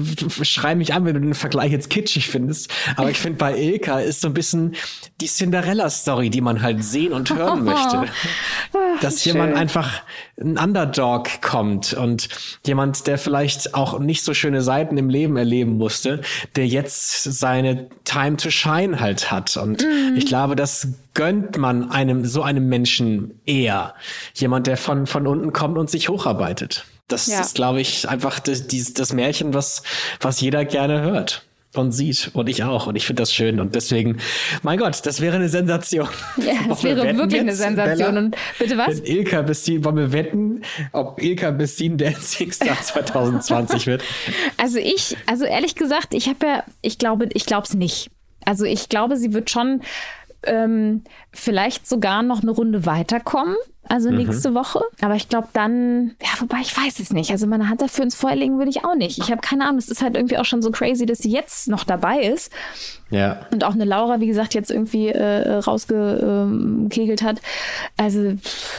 [0.44, 4.00] schreibe mich an, wenn du den Vergleich jetzt kitschig findest, aber ich finde bei Ilka
[4.00, 4.76] ist so ein bisschen
[5.22, 8.04] die Cinderella-Story, die man halt sehen und hören möchte.
[9.00, 9.34] Dass Schön.
[9.34, 10.02] jemand einfach
[10.40, 12.30] ein Underdog kommt und
[12.66, 16.22] jemand, der vielleicht auch nicht so schöne Seiten im Leben erleben musste,
[16.56, 19.58] der jetzt seine Time to Shine halt hat.
[19.58, 20.16] Und mm.
[20.16, 23.96] ich glaube, das gönnt man einem so einem Menschen eher.
[24.36, 26.86] Jemand, der von, von unten kommt und sich hocharbeitet.
[27.08, 27.40] Das ja.
[27.40, 29.82] ist, glaube ich, einfach das, das Märchen, was,
[30.20, 31.47] was jeder gerne hört
[31.78, 32.32] und sieht.
[32.34, 32.88] Und ich auch.
[32.88, 33.60] Und ich finde das schön.
[33.60, 34.18] Und deswegen,
[34.64, 36.08] mein Gott, das wäre eine Sensation.
[36.38, 37.98] Ja, das wäre wirklich jetzt, eine Sensation.
[38.14, 38.98] Bella, und bitte was?
[38.98, 40.62] Wenn Ilka Bestin, wollen wir wetten,
[40.92, 44.04] ob Ilka Bestin Dancing Star 2020 wird?
[44.58, 48.10] Also ich, also ehrlich gesagt, ich habe ja, ich glaube, ich glaube es nicht.
[48.46, 49.82] Also ich glaube, sie wird schon
[50.44, 53.56] ähm, vielleicht sogar noch eine Runde weiterkommen.
[53.90, 54.18] Also mhm.
[54.18, 54.82] nächste Woche.
[55.02, 57.32] Aber ich glaube dann, ja, wobei ich weiß es nicht.
[57.32, 59.18] Also meine Hand dafür ins Feuer legen würde ich auch nicht.
[59.18, 59.78] Ich habe keine Ahnung.
[59.78, 62.52] Es ist halt irgendwie auch schon so crazy, dass sie jetzt noch dabei ist.
[63.10, 63.46] Ja.
[63.52, 67.42] Und auch eine Laura, wie gesagt, jetzt irgendwie äh, rausgekegelt hat.
[67.96, 68.34] Also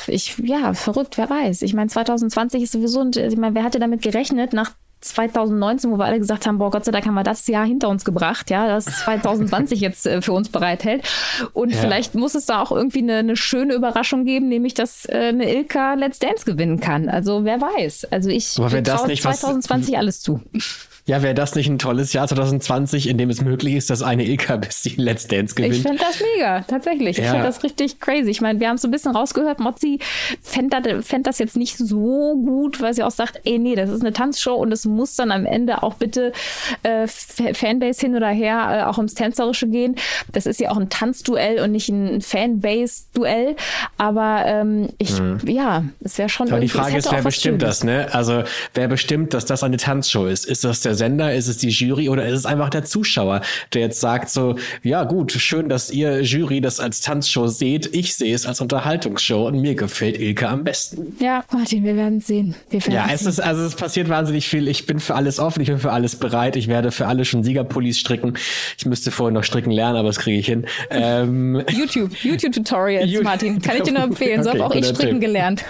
[0.06, 1.62] ich, ja, verrückt, wer weiß.
[1.62, 5.96] Ich meine, 2020 ist sowieso, und ich meine, wer hatte damit gerechnet, nach 2019, wo
[5.96, 8.50] wir alle gesagt haben, boah, Gott sei Dank haben wir das Jahr hinter uns gebracht,
[8.50, 11.08] ja, das 2020 jetzt äh, für uns bereithält.
[11.52, 11.78] Und ja.
[11.78, 15.52] vielleicht muss es da auch irgendwie eine, eine schöne Überraschung geben, nämlich, dass äh, eine
[15.52, 17.08] Ilka Let's Dance gewinnen kann.
[17.08, 18.06] Also wer weiß.
[18.10, 20.40] Also ich traue 2020 was, alles zu.
[21.08, 24.26] Ja, wäre das nicht ein tolles Jahr 2020, in dem es möglich ist, dass eine
[24.26, 25.76] Ilka bis die Let's Dance gewinnt?
[25.76, 27.16] Ich finde das mega, tatsächlich.
[27.16, 27.24] Ja.
[27.24, 28.28] Ich finde das richtig crazy.
[28.28, 30.00] Ich meine, wir haben es so ein bisschen rausgehört, Mozzi
[30.42, 33.88] fände das, fänd das jetzt nicht so gut, weil sie auch sagt, ey, nee, das
[33.88, 36.32] ist eine Tanzshow und es muss dann am Ende auch bitte
[36.82, 39.96] äh, Fanbase hin oder her äh, auch ums Tänzerische gehen.
[40.32, 43.56] Das ist ja auch ein Tanzduell und nicht ein Fanbase-Duell.
[43.96, 45.40] Aber ähm, ich, mhm.
[45.46, 46.48] ja, es wäre schon.
[46.48, 48.08] Aber die Frage ist, wer bestimmt das, ne?
[48.12, 48.42] Also,
[48.74, 50.44] wer bestimmt, dass das eine Tanzshow ist?
[50.44, 53.40] Ist das der Sender, ist es die Jury oder ist es einfach der Zuschauer,
[53.72, 58.14] der jetzt sagt so, ja gut, schön, dass ihr Jury das als Tanzshow seht, ich
[58.14, 61.16] sehe es als Unterhaltungsshow und mir gefällt Ilke am besten.
[61.20, 62.54] Ja, Martin, wir werden sehen.
[62.70, 63.30] Wir werden ja, es sehen.
[63.30, 64.68] ist, also es passiert wahnsinnig viel.
[64.68, 66.56] Ich bin für alles offen, ich bin für alles bereit.
[66.56, 68.34] Ich werde für alle schon Siegerpullis stricken.
[68.76, 70.66] Ich müsste vorher noch stricken lernen, aber das kriege ich hin.
[70.90, 73.62] Ähm, YouTube, YouTube-Tutorials, Martin.
[73.62, 74.42] Kann ich dir nur empfehlen.
[74.42, 75.20] So okay, habe auch ich stricken Tipp.
[75.20, 75.64] gelernt.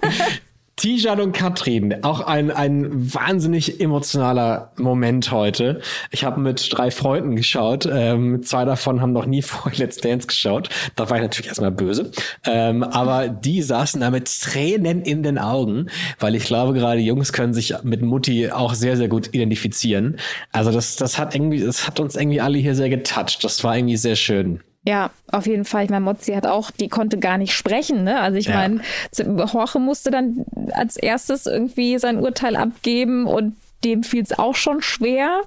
[0.76, 5.80] Tijan und Katrin, auch ein, ein wahnsinnig emotionaler Moment heute.
[6.10, 7.88] Ich habe mit drei Freunden geschaut.
[7.90, 10.70] Ähm, zwei davon haben noch nie vor Let's Dance geschaut.
[10.96, 12.10] Da war ich natürlich erstmal böse.
[12.46, 15.86] Ähm, aber die saßen da mit Tränen in den Augen,
[16.18, 20.16] weil ich glaube, gerade Jungs können sich mit Mutti auch sehr, sehr gut identifizieren.
[20.52, 23.44] Also das, das hat irgendwie, das hat uns irgendwie alle hier sehr getoucht.
[23.44, 24.60] Das war irgendwie sehr schön.
[24.84, 25.84] Ja, auf jeden Fall.
[25.84, 28.02] Ich meine, Mozzi hat auch, die konnte gar nicht sprechen.
[28.02, 28.20] Ne?
[28.20, 28.54] Also ich ja.
[28.54, 28.80] meine,
[29.16, 34.82] Jorge musste dann als erstes irgendwie sein Urteil abgeben und dem fiel es auch schon
[34.82, 35.42] schwer.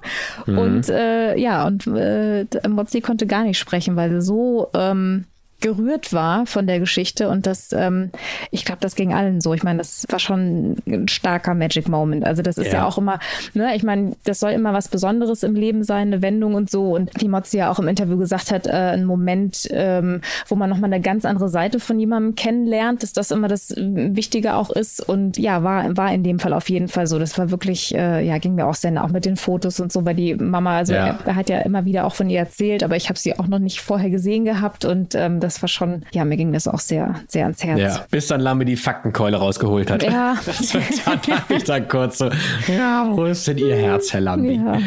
[0.46, 0.58] Mhm.
[0.58, 5.24] Und äh, ja, und äh, Mozzi konnte gar nicht sprechen, weil sie so ähm,
[5.66, 8.10] gerührt war von der Geschichte und das, ähm,
[8.50, 9.52] ich glaube, das ging allen so.
[9.52, 12.24] Ich meine, das war schon ein starker Magic Moment.
[12.24, 13.18] Also das ist ja, ja auch immer,
[13.54, 16.94] ne, ich meine, das soll immer was Besonderes im Leben sein, eine Wendung und so.
[16.94, 20.70] Und die Mozzi ja auch im Interview gesagt hat, äh, ein Moment, ähm, wo man
[20.70, 25.06] nochmal eine ganz andere Seite von jemandem kennenlernt, dass das immer das Wichtige auch ist.
[25.06, 27.18] Und ja, war, war in dem Fall auf jeden Fall so.
[27.18, 30.04] Das war wirklich, äh, ja, ging mir auch sehr auch mit den Fotos und so,
[30.04, 31.06] weil die Mama, also ja.
[31.06, 33.48] er, er, hat ja immer wieder auch von ihr erzählt, aber ich habe sie auch
[33.48, 36.78] noch nicht vorher gesehen gehabt und ähm, das war schon, ja, mir ging das auch
[36.80, 37.80] sehr, sehr ans Herz.
[37.80, 40.02] Ja, bis dann Lambe die Faktenkeule rausgeholt hat.
[40.02, 40.36] Ja.
[41.04, 42.30] da dachte ich dann kurz so,
[42.68, 44.56] ja, wo ist denn Ihr Herz, Herr Lambi?
[44.56, 44.78] Ja.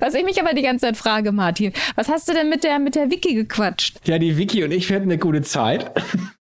[0.00, 2.78] Was ich mich aber die ganze Zeit frage, Martin, was hast du denn mit der,
[2.78, 3.98] mit der Vicky gequatscht?
[4.04, 5.90] Ja, die Vicky und ich, wir hatten eine gute Zeit.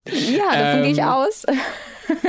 [0.05, 1.45] Ja, davon Ähm, gehe ich aus.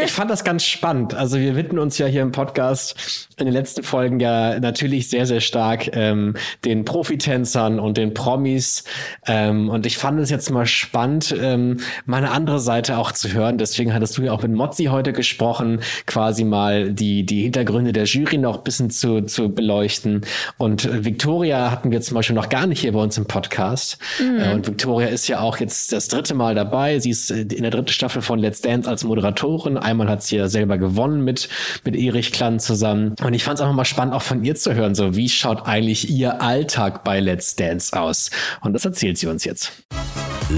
[0.04, 1.14] Ich fand das ganz spannend.
[1.14, 5.26] Also wir widmen uns ja hier im Podcast in den letzten Folgen ja natürlich sehr,
[5.26, 6.34] sehr stark ähm,
[6.64, 8.84] den Profitänzern und den Promis.
[9.26, 13.32] Ähm, und ich fand es jetzt mal spannend, ähm, mal eine andere Seite auch zu
[13.32, 13.58] hören.
[13.58, 18.04] Deswegen hattest du ja auch mit Mozzi heute gesprochen, quasi mal die, die Hintergründe der
[18.04, 20.22] Jury noch ein bisschen zu, zu beleuchten.
[20.58, 23.98] Und äh, Victoria hatten wir zum Beispiel noch gar nicht hier bei uns im Podcast.
[24.20, 26.98] Äh, und Victoria ist ja auch jetzt das dritte Mal dabei.
[27.00, 29.63] Sie ist in der dritten Staffel von Let's Dance als Moderatorin.
[29.66, 31.48] Einmal hat sie ja selber gewonnen mit,
[31.84, 33.14] mit Erich Klann zusammen.
[33.22, 35.66] Und ich fand es einfach mal spannend, auch von ihr zu hören, so wie schaut
[35.66, 38.30] eigentlich ihr Alltag bei Let's Dance aus?
[38.60, 39.72] Und das erzählt sie uns jetzt.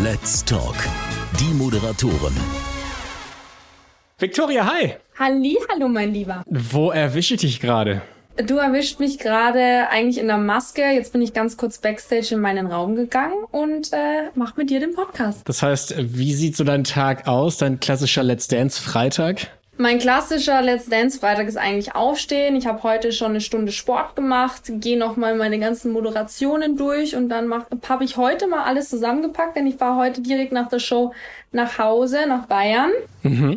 [0.03, 0.77] Let's Talk.
[1.41, 2.35] Die Moderatoren.
[4.19, 4.95] Victoria, hi!
[5.19, 6.43] Halli, hallo mein Lieber.
[6.47, 8.03] Wo erwische ich dich gerade?
[8.45, 10.83] Du erwischt mich gerade eigentlich in der Maske.
[10.83, 14.79] Jetzt bin ich ganz kurz backstage in meinen Raum gegangen und äh, mach mit dir
[14.79, 15.41] den Podcast.
[15.47, 19.49] Das heißt, wie sieht so dein Tag aus, dein klassischer Let's Dance Freitag?
[19.79, 22.57] Mein klassischer Let's Dance Freitag ist eigentlich aufstehen.
[22.57, 27.31] Ich habe heute schon eine Stunde Sport gemacht, gehe nochmal meine ganzen Moderationen durch und
[27.31, 27.53] dann
[27.89, 31.13] habe ich heute mal alles zusammengepackt, denn ich war heute direkt nach der Show
[31.53, 32.91] nach Hause, nach Bayern.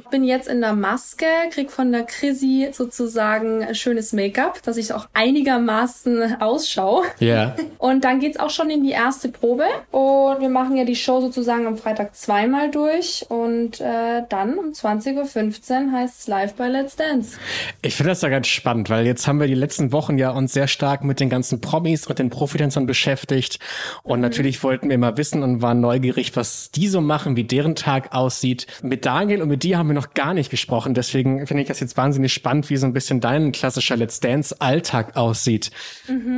[0.10, 5.08] Bin jetzt in der Maske, krieg von der Chrissy sozusagen schönes Make-up, dass ich auch
[5.14, 7.04] einigermaßen ausschaue.
[7.20, 7.56] Ja.
[7.78, 9.66] Und dann geht's auch schon in die erste Probe.
[9.92, 13.26] Und wir machen ja die Show sozusagen am Freitag zweimal durch.
[13.30, 17.38] Und äh, dann um 20.15 Uhr heißt's live bei Let's Dance.
[17.82, 20.54] Ich finde das ja ganz spannend, weil jetzt haben wir die letzten Wochen ja uns
[20.54, 23.60] sehr stark mit den ganzen Promis und den Profitänzern beschäftigt.
[24.04, 27.76] Und natürlich wollten wir mal wissen und waren neugierig, was die so machen, wie deren
[27.80, 28.68] Tag aussieht.
[28.82, 30.94] Mit Daniel und mit dir haben wir noch gar nicht gesprochen.
[30.94, 34.56] Deswegen finde ich das jetzt wahnsinnig spannend, wie so ein bisschen dein klassischer Let's Dance
[34.60, 35.72] Alltag aussieht.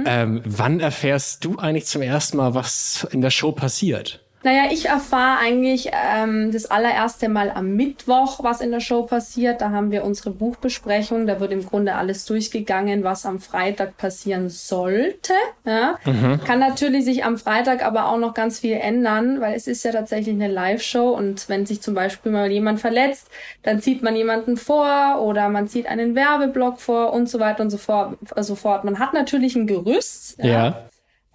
[0.06, 4.24] Ähm, wann erfährst du eigentlich zum ersten Mal, was in der Show passiert?
[4.44, 9.62] Naja, ich erfahre eigentlich ähm, das allererste Mal am Mittwoch, was in der Show passiert.
[9.62, 11.28] Da haben wir unsere Buchbesprechung.
[11.28, 15.34] Da wird im Grunde alles durchgegangen, was am Freitag passieren sollte.
[15.66, 16.00] Ja.
[16.46, 19.92] Kann natürlich sich am Freitag aber auch noch ganz viel ändern, weil es ist ja
[19.92, 23.28] tatsächlich eine Live-Show und wenn sich zum Beispiel mal jemand verletzt,
[23.64, 27.70] dann zieht man jemanden vor oder man zieht einen Werbeblock vor und so weiter und
[27.70, 28.18] so fort.
[28.38, 28.84] So fort.
[28.84, 30.40] Man hat natürlich ein Gerüst,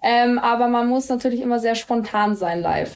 [0.07, 2.93] ähm, aber man muss natürlich immer sehr spontan sein live.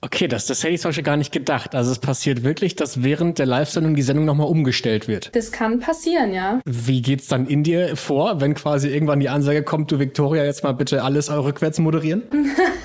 [0.00, 1.74] Okay, das, das hätte ich zum Beispiel gar nicht gedacht.
[1.74, 5.34] Also es passiert wirklich, dass während der Live-Sendung die Sendung nochmal umgestellt wird.
[5.34, 6.60] Das kann passieren, ja.
[6.64, 10.62] Wie geht's dann in dir vor, wenn quasi irgendwann die Ansage kommt, du Victoria, jetzt
[10.62, 12.22] mal bitte alles rückwärts moderieren?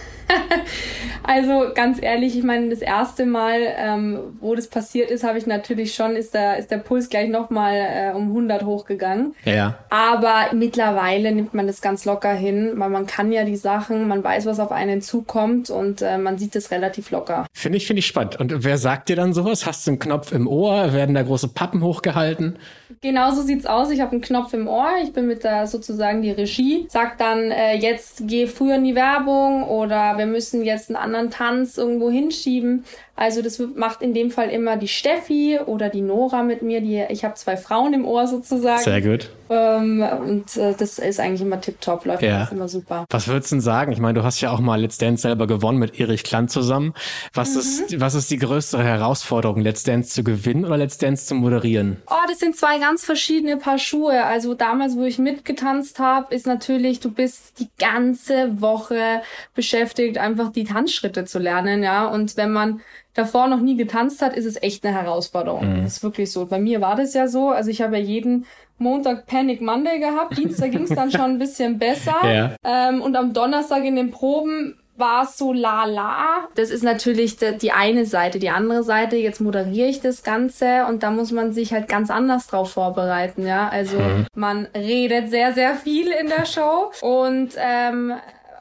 [1.30, 5.46] Also ganz ehrlich, ich meine, das erste Mal, ähm, wo das passiert ist, habe ich
[5.46, 9.36] natürlich schon, ist der, ist der Puls gleich nochmal äh, um 100 hochgegangen.
[9.46, 9.78] Ja.
[9.92, 14.24] Aber mittlerweile nimmt man das ganz locker hin, weil man kann ja die Sachen, man
[14.24, 17.46] weiß, was auf einen zukommt und äh, man sieht das relativ locker.
[17.54, 18.40] Finde ich, finde ich spannend.
[18.40, 19.68] Und wer sagt dir dann sowas?
[19.68, 20.94] Hast du einen Knopf im Ohr?
[20.94, 22.58] Werden da große Pappen hochgehalten?
[23.02, 23.92] Genauso sieht's aus.
[23.92, 24.90] Ich habe einen Knopf im Ohr.
[25.04, 26.88] Ich bin mit der sozusagen die Regie.
[26.90, 31.19] Sagt dann, äh, jetzt geh früher in die Werbung oder wir müssen jetzt einen anderen
[31.30, 32.86] Tanz irgendwo hinschieben.
[33.16, 36.82] Also das macht in dem Fall immer die Steffi oder die Nora mit mir.
[36.82, 38.82] Die, ich habe zwei Frauen im Ohr sozusagen.
[38.82, 39.30] Sehr gut.
[39.50, 42.48] Ähm, und äh, das ist eigentlich immer tipptopp, läuft Ja.
[42.52, 43.06] immer super.
[43.10, 43.92] Was würdest du denn sagen?
[43.92, 46.94] Ich meine, du hast ja auch mal Let's Dance selber gewonnen mit Erich Klann zusammen.
[47.34, 51.36] Was, ist, was ist die größere Herausforderung, Let's Dance zu gewinnen oder Let's Dance zu
[51.36, 51.98] moderieren?
[52.08, 54.24] Oh, das sind zwei ganz verschiedene Paar Schuhe.
[54.24, 59.22] Also damals, wo ich mitgetanzt habe, ist natürlich, du bist die ganze Woche
[59.56, 62.06] beschäftigt, einfach die Tanzschritte zu lernen, ja.
[62.08, 62.82] Und wenn man
[63.14, 65.84] davor noch nie getanzt hat, ist es echt eine Herausforderung.
[65.84, 66.46] Das ist wirklich so.
[66.46, 67.50] Bei mir war das ja so.
[67.50, 68.46] Also ich habe ja jeden
[68.78, 70.38] Montag Panic Monday gehabt.
[70.38, 72.16] Dienstag ging es dann schon ein bisschen besser.
[72.24, 72.56] Ja.
[72.64, 76.48] Ähm, und am Donnerstag in den Proben war es so la la.
[76.56, 78.38] Das ist natürlich die, die eine Seite.
[78.38, 82.12] Die andere Seite, jetzt moderiere ich das Ganze und da muss man sich halt ganz
[82.12, 83.70] anders drauf vorbereiten, ja.
[83.70, 83.98] Also
[84.36, 88.14] man redet sehr, sehr viel in der Show und ähm,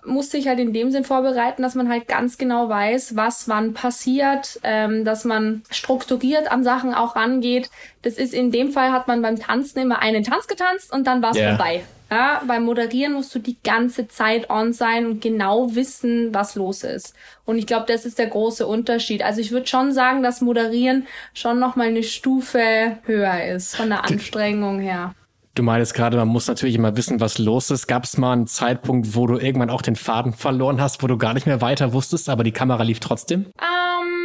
[0.04, 3.74] muss sich halt in dem Sinn vorbereiten, dass man halt ganz genau weiß, was wann
[3.74, 7.70] passiert, ähm, dass man strukturiert an Sachen auch rangeht.
[8.02, 11.22] Das ist in dem Fall hat man beim Tanzen immer einen Tanz getanzt und dann
[11.22, 11.50] war's Ja.
[11.56, 11.82] vorbei.
[12.10, 16.82] Ja, beim Moderieren musst du die ganze Zeit on sein und genau wissen, was los
[16.82, 17.14] ist.
[17.44, 19.22] Und ich glaube, das ist der große Unterschied.
[19.22, 23.90] Also ich würde schon sagen, dass Moderieren schon noch mal eine Stufe höher ist von
[23.90, 25.12] der Anstrengung her.
[25.58, 27.88] Du meinst gerade, man muss natürlich immer wissen, was los ist.
[27.88, 31.18] Gab es mal einen Zeitpunkt, wo du irgendwann auch den Faden verloren hast, wo du
[31.18, 33.46] gar nicht mehr weiter wusstest, aber die Kamera lief trotzdem?
[33.60, 34.17] Ähm,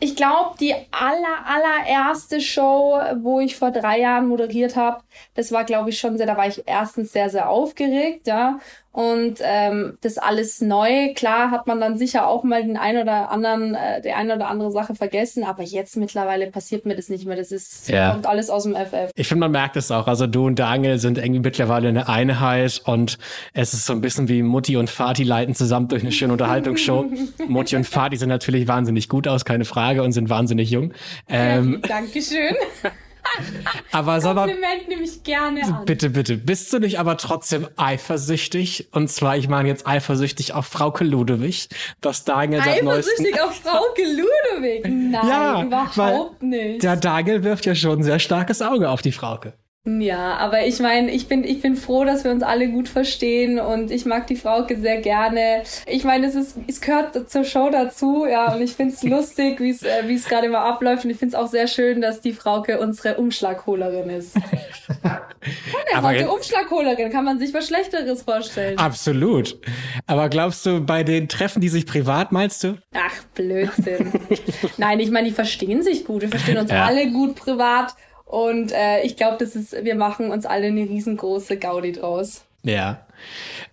[0.00, 4.98] Ich glaube, die aller, allererste Show, wo ich vor drei Jahren moderiert habe,
[5.34, 8.58] das war, glaube ich, schon sehr, da war ich erstens sehr, sehr aufgeregt, ja.
[8.90, 11.14] Und ähm, das alles neu.
[11.14, 14.48] Klar hat man dann sicher auch mal den ein oder anderen, äh, die eine oder
[14.48, 17.36] andere Sache vergessen, aber jetzt mittlerweile passiert mir das nicht mehr.
[17.36, 18.10] Das ist Ja.
[18.10, 19.10] kommt alles aus dem FF.
[19.14, 20.08] Ich finde, man merkt es auch.
[20.08, 23.18] Also du und Daniel sind irgendwie mittlerweile eine Einheit und
[23.52, 27.04] es ist so ein bisschen wie Mutti und Vati leiten zusammen durch eine schöne Unterhaltungsshow.
[27.46, 30.92] Mutti und Vati sehen natürlich wahnsinnig gut aus, keine Frage, und sind wahnsinnig jung.
[31.28, 32.54] Ähm, Dankeschön.
[33.92, 35.84] aber man, Kompliment nehme ich gerne an.
[35.84, 38.88] bitte, bitte, bist du nicht aber trotzdem eifersüchtig?
[38.92, 41.68] Und zwar, ich meine jetzt eifersüchtig auf Frauke Ludewig,
[42.00, 42.82] dass Daniel seit.
[42.82, 44.84] Eifersüchtig auf Frauke Ludewig?
[44.84, 46.82] Nein, Ja, überhaupt nicht.
[46.82, 49.54] Der Daniel wirft ja schon ein sehr starkes Auge auf die Frauke.
[49.86, 53.58] Ja, aber ich meine, ich bin, ich bin froh, dass wir uns alle gut verstehen
[53.58, 55.62] und ich mag die Frauke sehr gerne.
[55.86, 59.60] Ich meine, es ist, es gehört zur Show dazu, ja, und ich finde es lustig,
[59.60, 62.02] wie es, äh, wie es gerade immer abläuft und ich finde es auch sehr schön,
[62.02, 64.36] dass die Frauke unsere Umschlagholerin ist.
[65.94, 68.76] Aber Frauke Umschlagholerin, kann man sich was Schlechteres vorstellen.
[68.78, 69.58] Absolut.
[70.06, 72.76] Aber glaubst du, bei den Treffen, die sich privat, meinst du?
[72.92, 74.12] Ach, Blödsinn.
[74.76, 76.22] Nein, ich meine, die verstehen sich gut.
[76.22, 76.84] Wir verstehen uns Ja.
[76.84, 77.94] alle gut privat.
[78.28, 82.42] Und äh, ich glaube, das ist, wir machen uns alle eine riesengroße Gaudi draus.
[82.62, 83.06] Ja.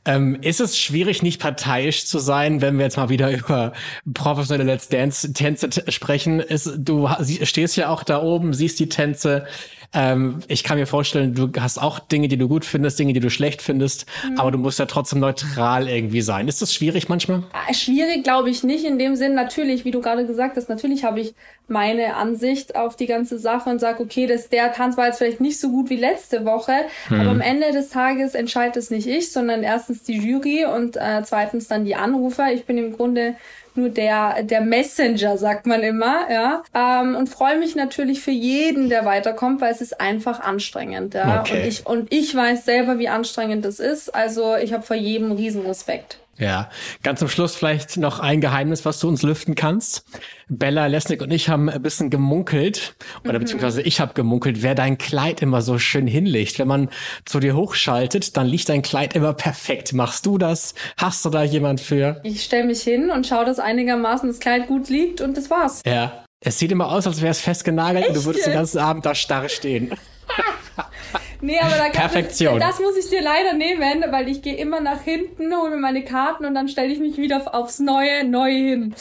[0.06, 3.74] Ähm, ist es schwierig, nicht parteiisch zu sein, wenn wir jetzt mal wieder über
[4.14, 6.40] professionelle Let's Dance Tänze sprechen?
[6.40, 7.10] Ist, du
[7.44, 9.46] stehst ja auch da oben, siehst die Tänze.
[9.96, 13.22] Ähm, ich kann mir vorstellen, du hast auch Dinge, die du gut findest, Dinge, die
[13.22, 14.06] du schlecht findest,
[14.38, 16.48] aber du musst ja trotzdem neutral irgendwie sein.
[16.48, 17.44] Ist das schwierig manchmal?
[17.70, 19.34] Äh, Schwierig glaube ich nicht in dem Sinn.
[19.36, 21.34] Natürlich, wie du gerade gesagt hast, natürlich habe ich
[21.68, 25.42] meine Ansicht auf die ganze Sache und sage, okay, das, der Tanz war jetzt vielleicht
[25.42, 26.74] nicht so gut wie letzte Woche,
[27.10, 31.24] aber am Ende des Tages entscheidet es nicht ich, sondern erstens die Jury und äh,
[31.24, 32.52] zweitens dann die Anrufer.
[32.54, 33.36] Ich bin im Grunde
[33.78, 36.64] nur der, der Messenger, sagt man immer, ja.
[36.74, 41.42] Ähm, und freue mich natürlich für jeden, der weiterkommt, weil es ist einfach anstrengend, ja.
[41.42, 41.62] Okay.
[41.62, 44.14] Und ich, und ich weiß selber, wie anstrengend das ist.
[44.14, 46.20] Also ich habe vor jedem riesen Respekt.
[46.38, 46.70] Ja,
[47.02, 50.04] ganz zum Schluss vielleicht noch ein Geheimnis, was du uns lüften kannst.
[50.50, 54.98] Bella Lesnick und ich haben ein bisschen gemunkelt, oder beziehungsweise ich habe gemunkelt, wer dein
[54.98, 56.60] Kleid immer so schön hinlegt.
[56.60, 56.90] Wenn man
[57.24, 59.94] zu dir hochschaltet, dann liegt dein Kleid immer perfekt.
[59.94, 60.76] Machst du das?
[60.98, 62.20] Hast du da jemand für?
[62.24, 65.82] Ich stelle mich hin und schaue, dass einigermaßen das Kleid gut liegt und das war's.
[65.86, 66.26] Ja.
[66.42, 69.06] Es sieht immer aus, als wäre es festgenagelt und du Echt würdest den ganzen Abend
[69.06, 69.92] da starr stehen.
[71.46, 72.60] Nee, aber da Perfektion.
[72.60, 75.78] Das, das muss ich dir leider nehmen, weil ich gehe immer nach hinten, hole mir
[75.78, 78.96] meine Karten und dann stelle ich mich wieder aufs Neue, neu hin.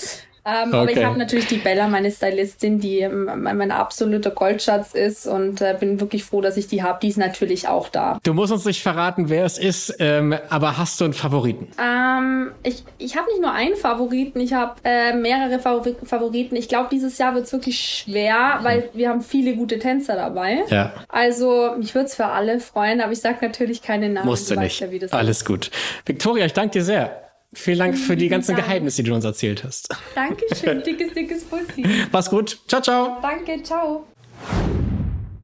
[0.46, 0.92] Ähm, Aber Okay.
[0.98, 5.76] ich habe natürlich die Bella, meine Stylistin, die ähm, mein absoluter Goldschatz ist und äh,
[5.78, 6.98] bin wirklich froh, dass ich die habe.
[7.02, 8.18] Die ist natürlich auch da.
[8.22, 11.68] Du musst uns nicht verraten, wer es ist, ähm, aber hast du einen Favoriten?
[11.82, 16.56] Ähm, ich ich habe nicht nur einen Favoriten, ich habe äh, mehrere Favori Favoriten.
[16.56, 20.58] Ich glaube, dieses Jahr wird es wirklich schwer, weil wir haben viele gute Tänzer dabei.
[20.68, 20.92] Ja.
[21.08, 24.26] Also, mich würde es für alle freuen, aber ich sage natürlich keine Namen.
[24.26, 24.80] Musst du nicht.
[24.80, 25.44] Ja, wie das Alles ist.
[25.46, 25.70] gut.
[26.04, 27.23] Victoria, ich danke dir sehr.
[27.54, 28.66] Vielen Dank für die ganzen Dank.
[28.66, 29.88] Geheimnisse, die du uns erzählt hast.
[30.14, 31.84] Dankeschön, dickes, dickes Pussy.
[32.12, 32.58] Mach's gut.
[32.68, 33.18] Ciao, ciao.
[33.22, 34.04] Danke, ciao.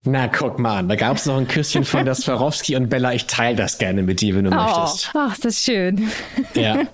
[0.05, 0.88] Na, guck mal an.
[0.88, 3.12] Da gab's noch ein Küsschen von der Swarovski und Bella.
[3.12, 5.11] Ich teile das gerne mit dir, wenn du Oh, möchtest.
[5.12, 6.09] ach, das ist schön.
[6.55, 6.85] Ja.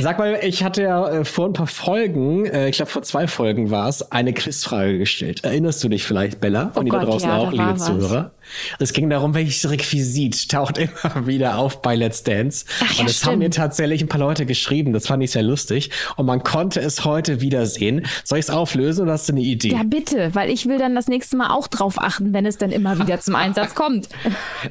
[0.00, 3.26] Sag mal, ich hatte ja äh, vor ein paar Folgen, äh, ich glaube vor zwei
[3.26, 5.44] Folgen war es, eine Quizfrage gestellt.
[5.44, 6.72] Erinnerst du dich vielleicht, Bella?
[6.74, 8.30] Und Oh die da Gott, draußen ja, auch, liebe war was.
[8.78, 12.64] Es ging darum, welches Requisit taucht immer wieder auf bei Let's Dance.
[12.82, 13.54] Ach ja, und es haben mir stimmt.
[13.56, 14.92] tatsächlich ein paar Leute geschrieben.
[14.92, 15.90] Das fand ich sehr lustig.
[16.16, 18.06] Und man konnte es heute wiedersehen.
[18.24, 19.70] Soll ich es auflösen oder hast du eine Idee?
[19.70, 22.70] Ja, bitte, weil ich will dann das nächste Mal auch drauf achten, wenn es dann
[22.70, 24.08] immer wieder zum Einsatz kommt.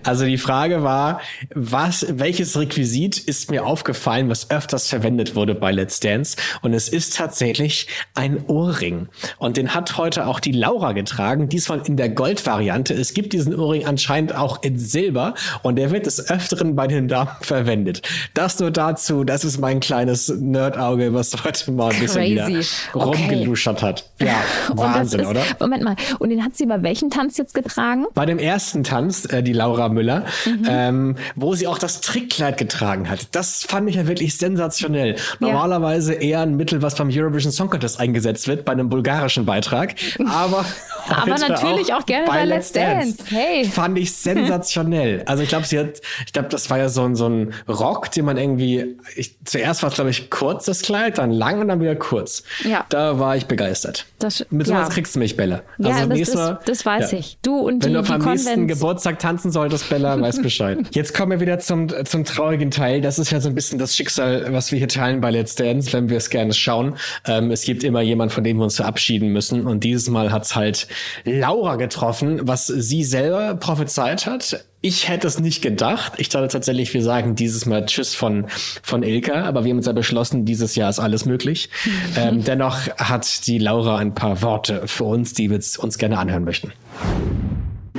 [0.04, 1.22] Also die Frage war,
[1.54, 6.38] was, welches Requisit ist mir aufgefallen, was öfters verwendet wurde bei Let's Dance?
[6.62, 9.08] Und es ist tatsächlich ein Ohrring.
[9.38, 12.94] Und den hat heute auch die Laura getragen, diesmal in der Goldvariante.
[12.94, 17.08] Es gibt diesen Ohrring anscheinend auch in Silber und der wird des Öfteren bei den
[17.08, 18.02] Damen verwendet.
[18.34, 22.68] Das nur dazu, das ist mein kleines Nerdauge, was heute mal ein bisschen wieder Crazy.
[22.94, 23.06] Okay.
[23.22, 24.06] rumgeluschert hat.
[24.20, 24.36] Ja,
[24.76, 25.42] Wahnsinn, ist, oder?
[25.60, 28.06] Moment mal, und den hat sie bei welchem Tanz jetzt getragen?
[28.14, 30.66] Bei dem ersten Tanz, äh, die Laura Müller, Mhm.
[30.70, 33.28] ähm, wo sie auch das Trickkleid getragen hat.
[33.34, 35.16] Das fand ich ja wirklich sensationell.
[35.40, 39.96] Normalerweise eher ein Mittel, was beim Eurovision Song Contest eingesetzt wird, bei einem bulgarischen Beitrag.
[40.28, 40.66] Aber
[41.10, 43.18] Aber natürlich auch, auch gerne bei, Let's Dance.
[43.18, 43.36] Dance.
[43.36, 43.59] Hey.
[43.66, 45.24] Fand ich sensationell.
[45.30, 48.12] Also ich glaube, sie hat, ich glaube, das war ja so ein, so ein Rock,
[48.12, 51.68] den man irgendwie, ich, zuerst war es, glaube ich, kurz das Kleid, dann lang und
[51.68, 52.44] dann wieder kurz.
[52.64, 52.86] Ja.
[52.90, 54.06] Da war ich begeistert.
[54.18, 54.94] Das, Mit sowas ja.
[54.94, 55.62] kriegst du mich, Bella.
[55.78, 57.20] Also ja, das, das, das weiß ja.
[57.20, 57.38] ich.
[57.42, 60.80] Du und Wenn die, du auf am nächsten Geburtstag tanzen solltest, Bella, weißt Bescheid.
[60.92, 63.02] Jetzt kommen wir wieder zum, zum traurigen Teil.
[63.02, 65.94] Das ist ja so ein bisschen das Schicksal, was wir hier teilen bei Let's Dance,
[65.94, 66.96] wenn wir es gerne schauen.
[67.26, 69.68] Ähm, es gibt immer jemanden, von dem wir uns verabschieden müssen.
[69.68, 70.88] Und dieses Mal hat's halt
[71.24, 74.66] Laura getroffen, was sie selber prophezeit hat.
[74.82, 76.14] Ich hätte es nicht gedacht.
[76.18, 78.46] Ich dachte tatsächlich, wir sagen dieses Mal Tschüss von,
[78.82, 81.70] von Ilka, aber wir haben uns ja beschlossen, dieses Jahr ist alles möglich.
[82.16, 86.46] ähm, dennoch hat die Laura ein paar Worte für uns, die wir uns gerne anhören
[86.46, 86.72] möchten.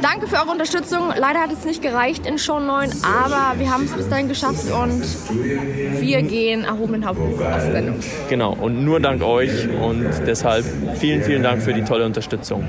[0.01, 1.13] Danke für eure Unterstützung.
[1.19, 4.71] Leider hat es nicht gereicht in Show 9, aber wir haben es bis dahin geschafft
[4.71, 5.03] und
[6.01, 7.97] wir gehen erhobenen Hauptes auf Sendung.
[8.29, 10.65] Genau, und nur dank euch und deshalb
[10.97, 12.65] vielen, vielen Dank für die tolle Unterstützung.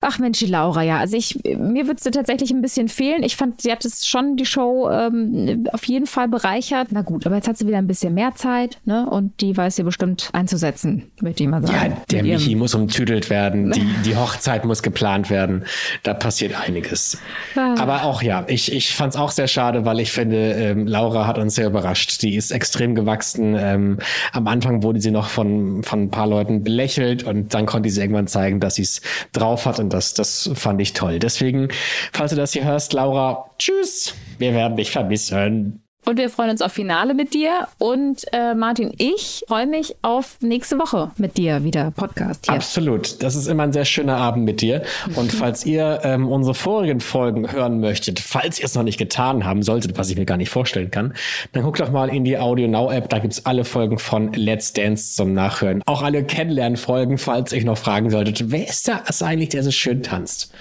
[0.00, 0.98] Ach Mensch, die Laura, ja.
[0.98, 3.24] Also ich, mir würde sie tatsächlich ein bisschen fehlen.
[3.24, 6.88] Ich fand, sie hat es schon die Show ähm, auf jeden Fall bereichert.
[6.92, 9.10] Na gut, aber jetzt hat sie wieder ein bisschen mehr Zeit, ne?
[9.10, 11.90] Und die weiß sie bestimmt einzusetzen, möchte ich mal sagen.
[11.90, 15.64] Ja, der Michi muss umtüdelt werden, die, die Hochzeit muss geplant werden.
[16.04, 17.18] Da passiert einiges.
[17.56, 17.74] Ah.
[17.80, 21.26] Aber auch ja, ich, ich fand es auch sehr schade, weil ich finde, ähm, Laura
[21.26, 22.22] hat uns sehr überrascht.
[22.22, 23.56] Die ist extrem gewachsen.
[23.58, 23.98] Ähm,
[24.32, 28.00] am Anfang wurde sie noch von, von ein paar Leuten belächelt und dann konnte sie
[28.00, 29.00] irgendwann zeigen, dass sie es
[29.32, 31.18] drauf hat und und das, das fand ich toll.
[31.18, 31.68] Deswegen,
[32.12, 34.14] falls du das hier hörst, Laura, tschüss.
[34.36, 35.82] Wir werden dich vermissen.
[36.08, 37.68] Und wir freuen uns auf Finale mit dir.
[37.76, 42.54] Und äh, Martin, ich freue mich auf nächste Woche mit dir wieder Podcast hier.
[42.54, 43.22] Absolut.
[43.22, 44.84] Das ist immer ein sehr schöner Abend mit dir.
[45.16, 49.44] Und falls ihr ähm, unsere vorigen Folgen hören möchtet, falls ihr es noch nicht getan
[49.44, 51.12] haben solltet, was ich mir gar nicht vorstellen kann,
[51.52, 53.10] dann guckt doch mal in die Audio Now App.
[53.10, 55.82] Da gibt es alle Folgen von Let's Dance zum Nachhören.
[55.84, 60.02] Auch alle Kennenlernfolgen, falls ihr noch fragen solltet, wer ist da eigentlich, der so schön
[60.02, 60.52] tanzt?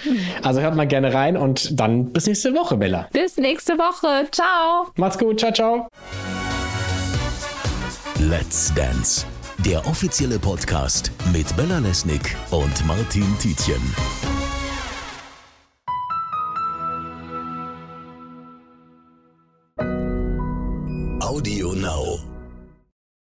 [0.43, 3.07] Also hört mal gerne rein und dann bis nächste Woche, Bella.
[3.13, 4.27] Bis nächste Woche.
[4.31, 4.87] Ciao.
[4.97, 5.36] Macht's gut.
[5.37, 5.87] Ciao, ciao.
[8.19, 9.25] Let's Dance,
[9.59, 13.81] der offizielle Podcast mit Bella Lesnick und Martin Tietjen.
[21.21, 22.26] Audio Now.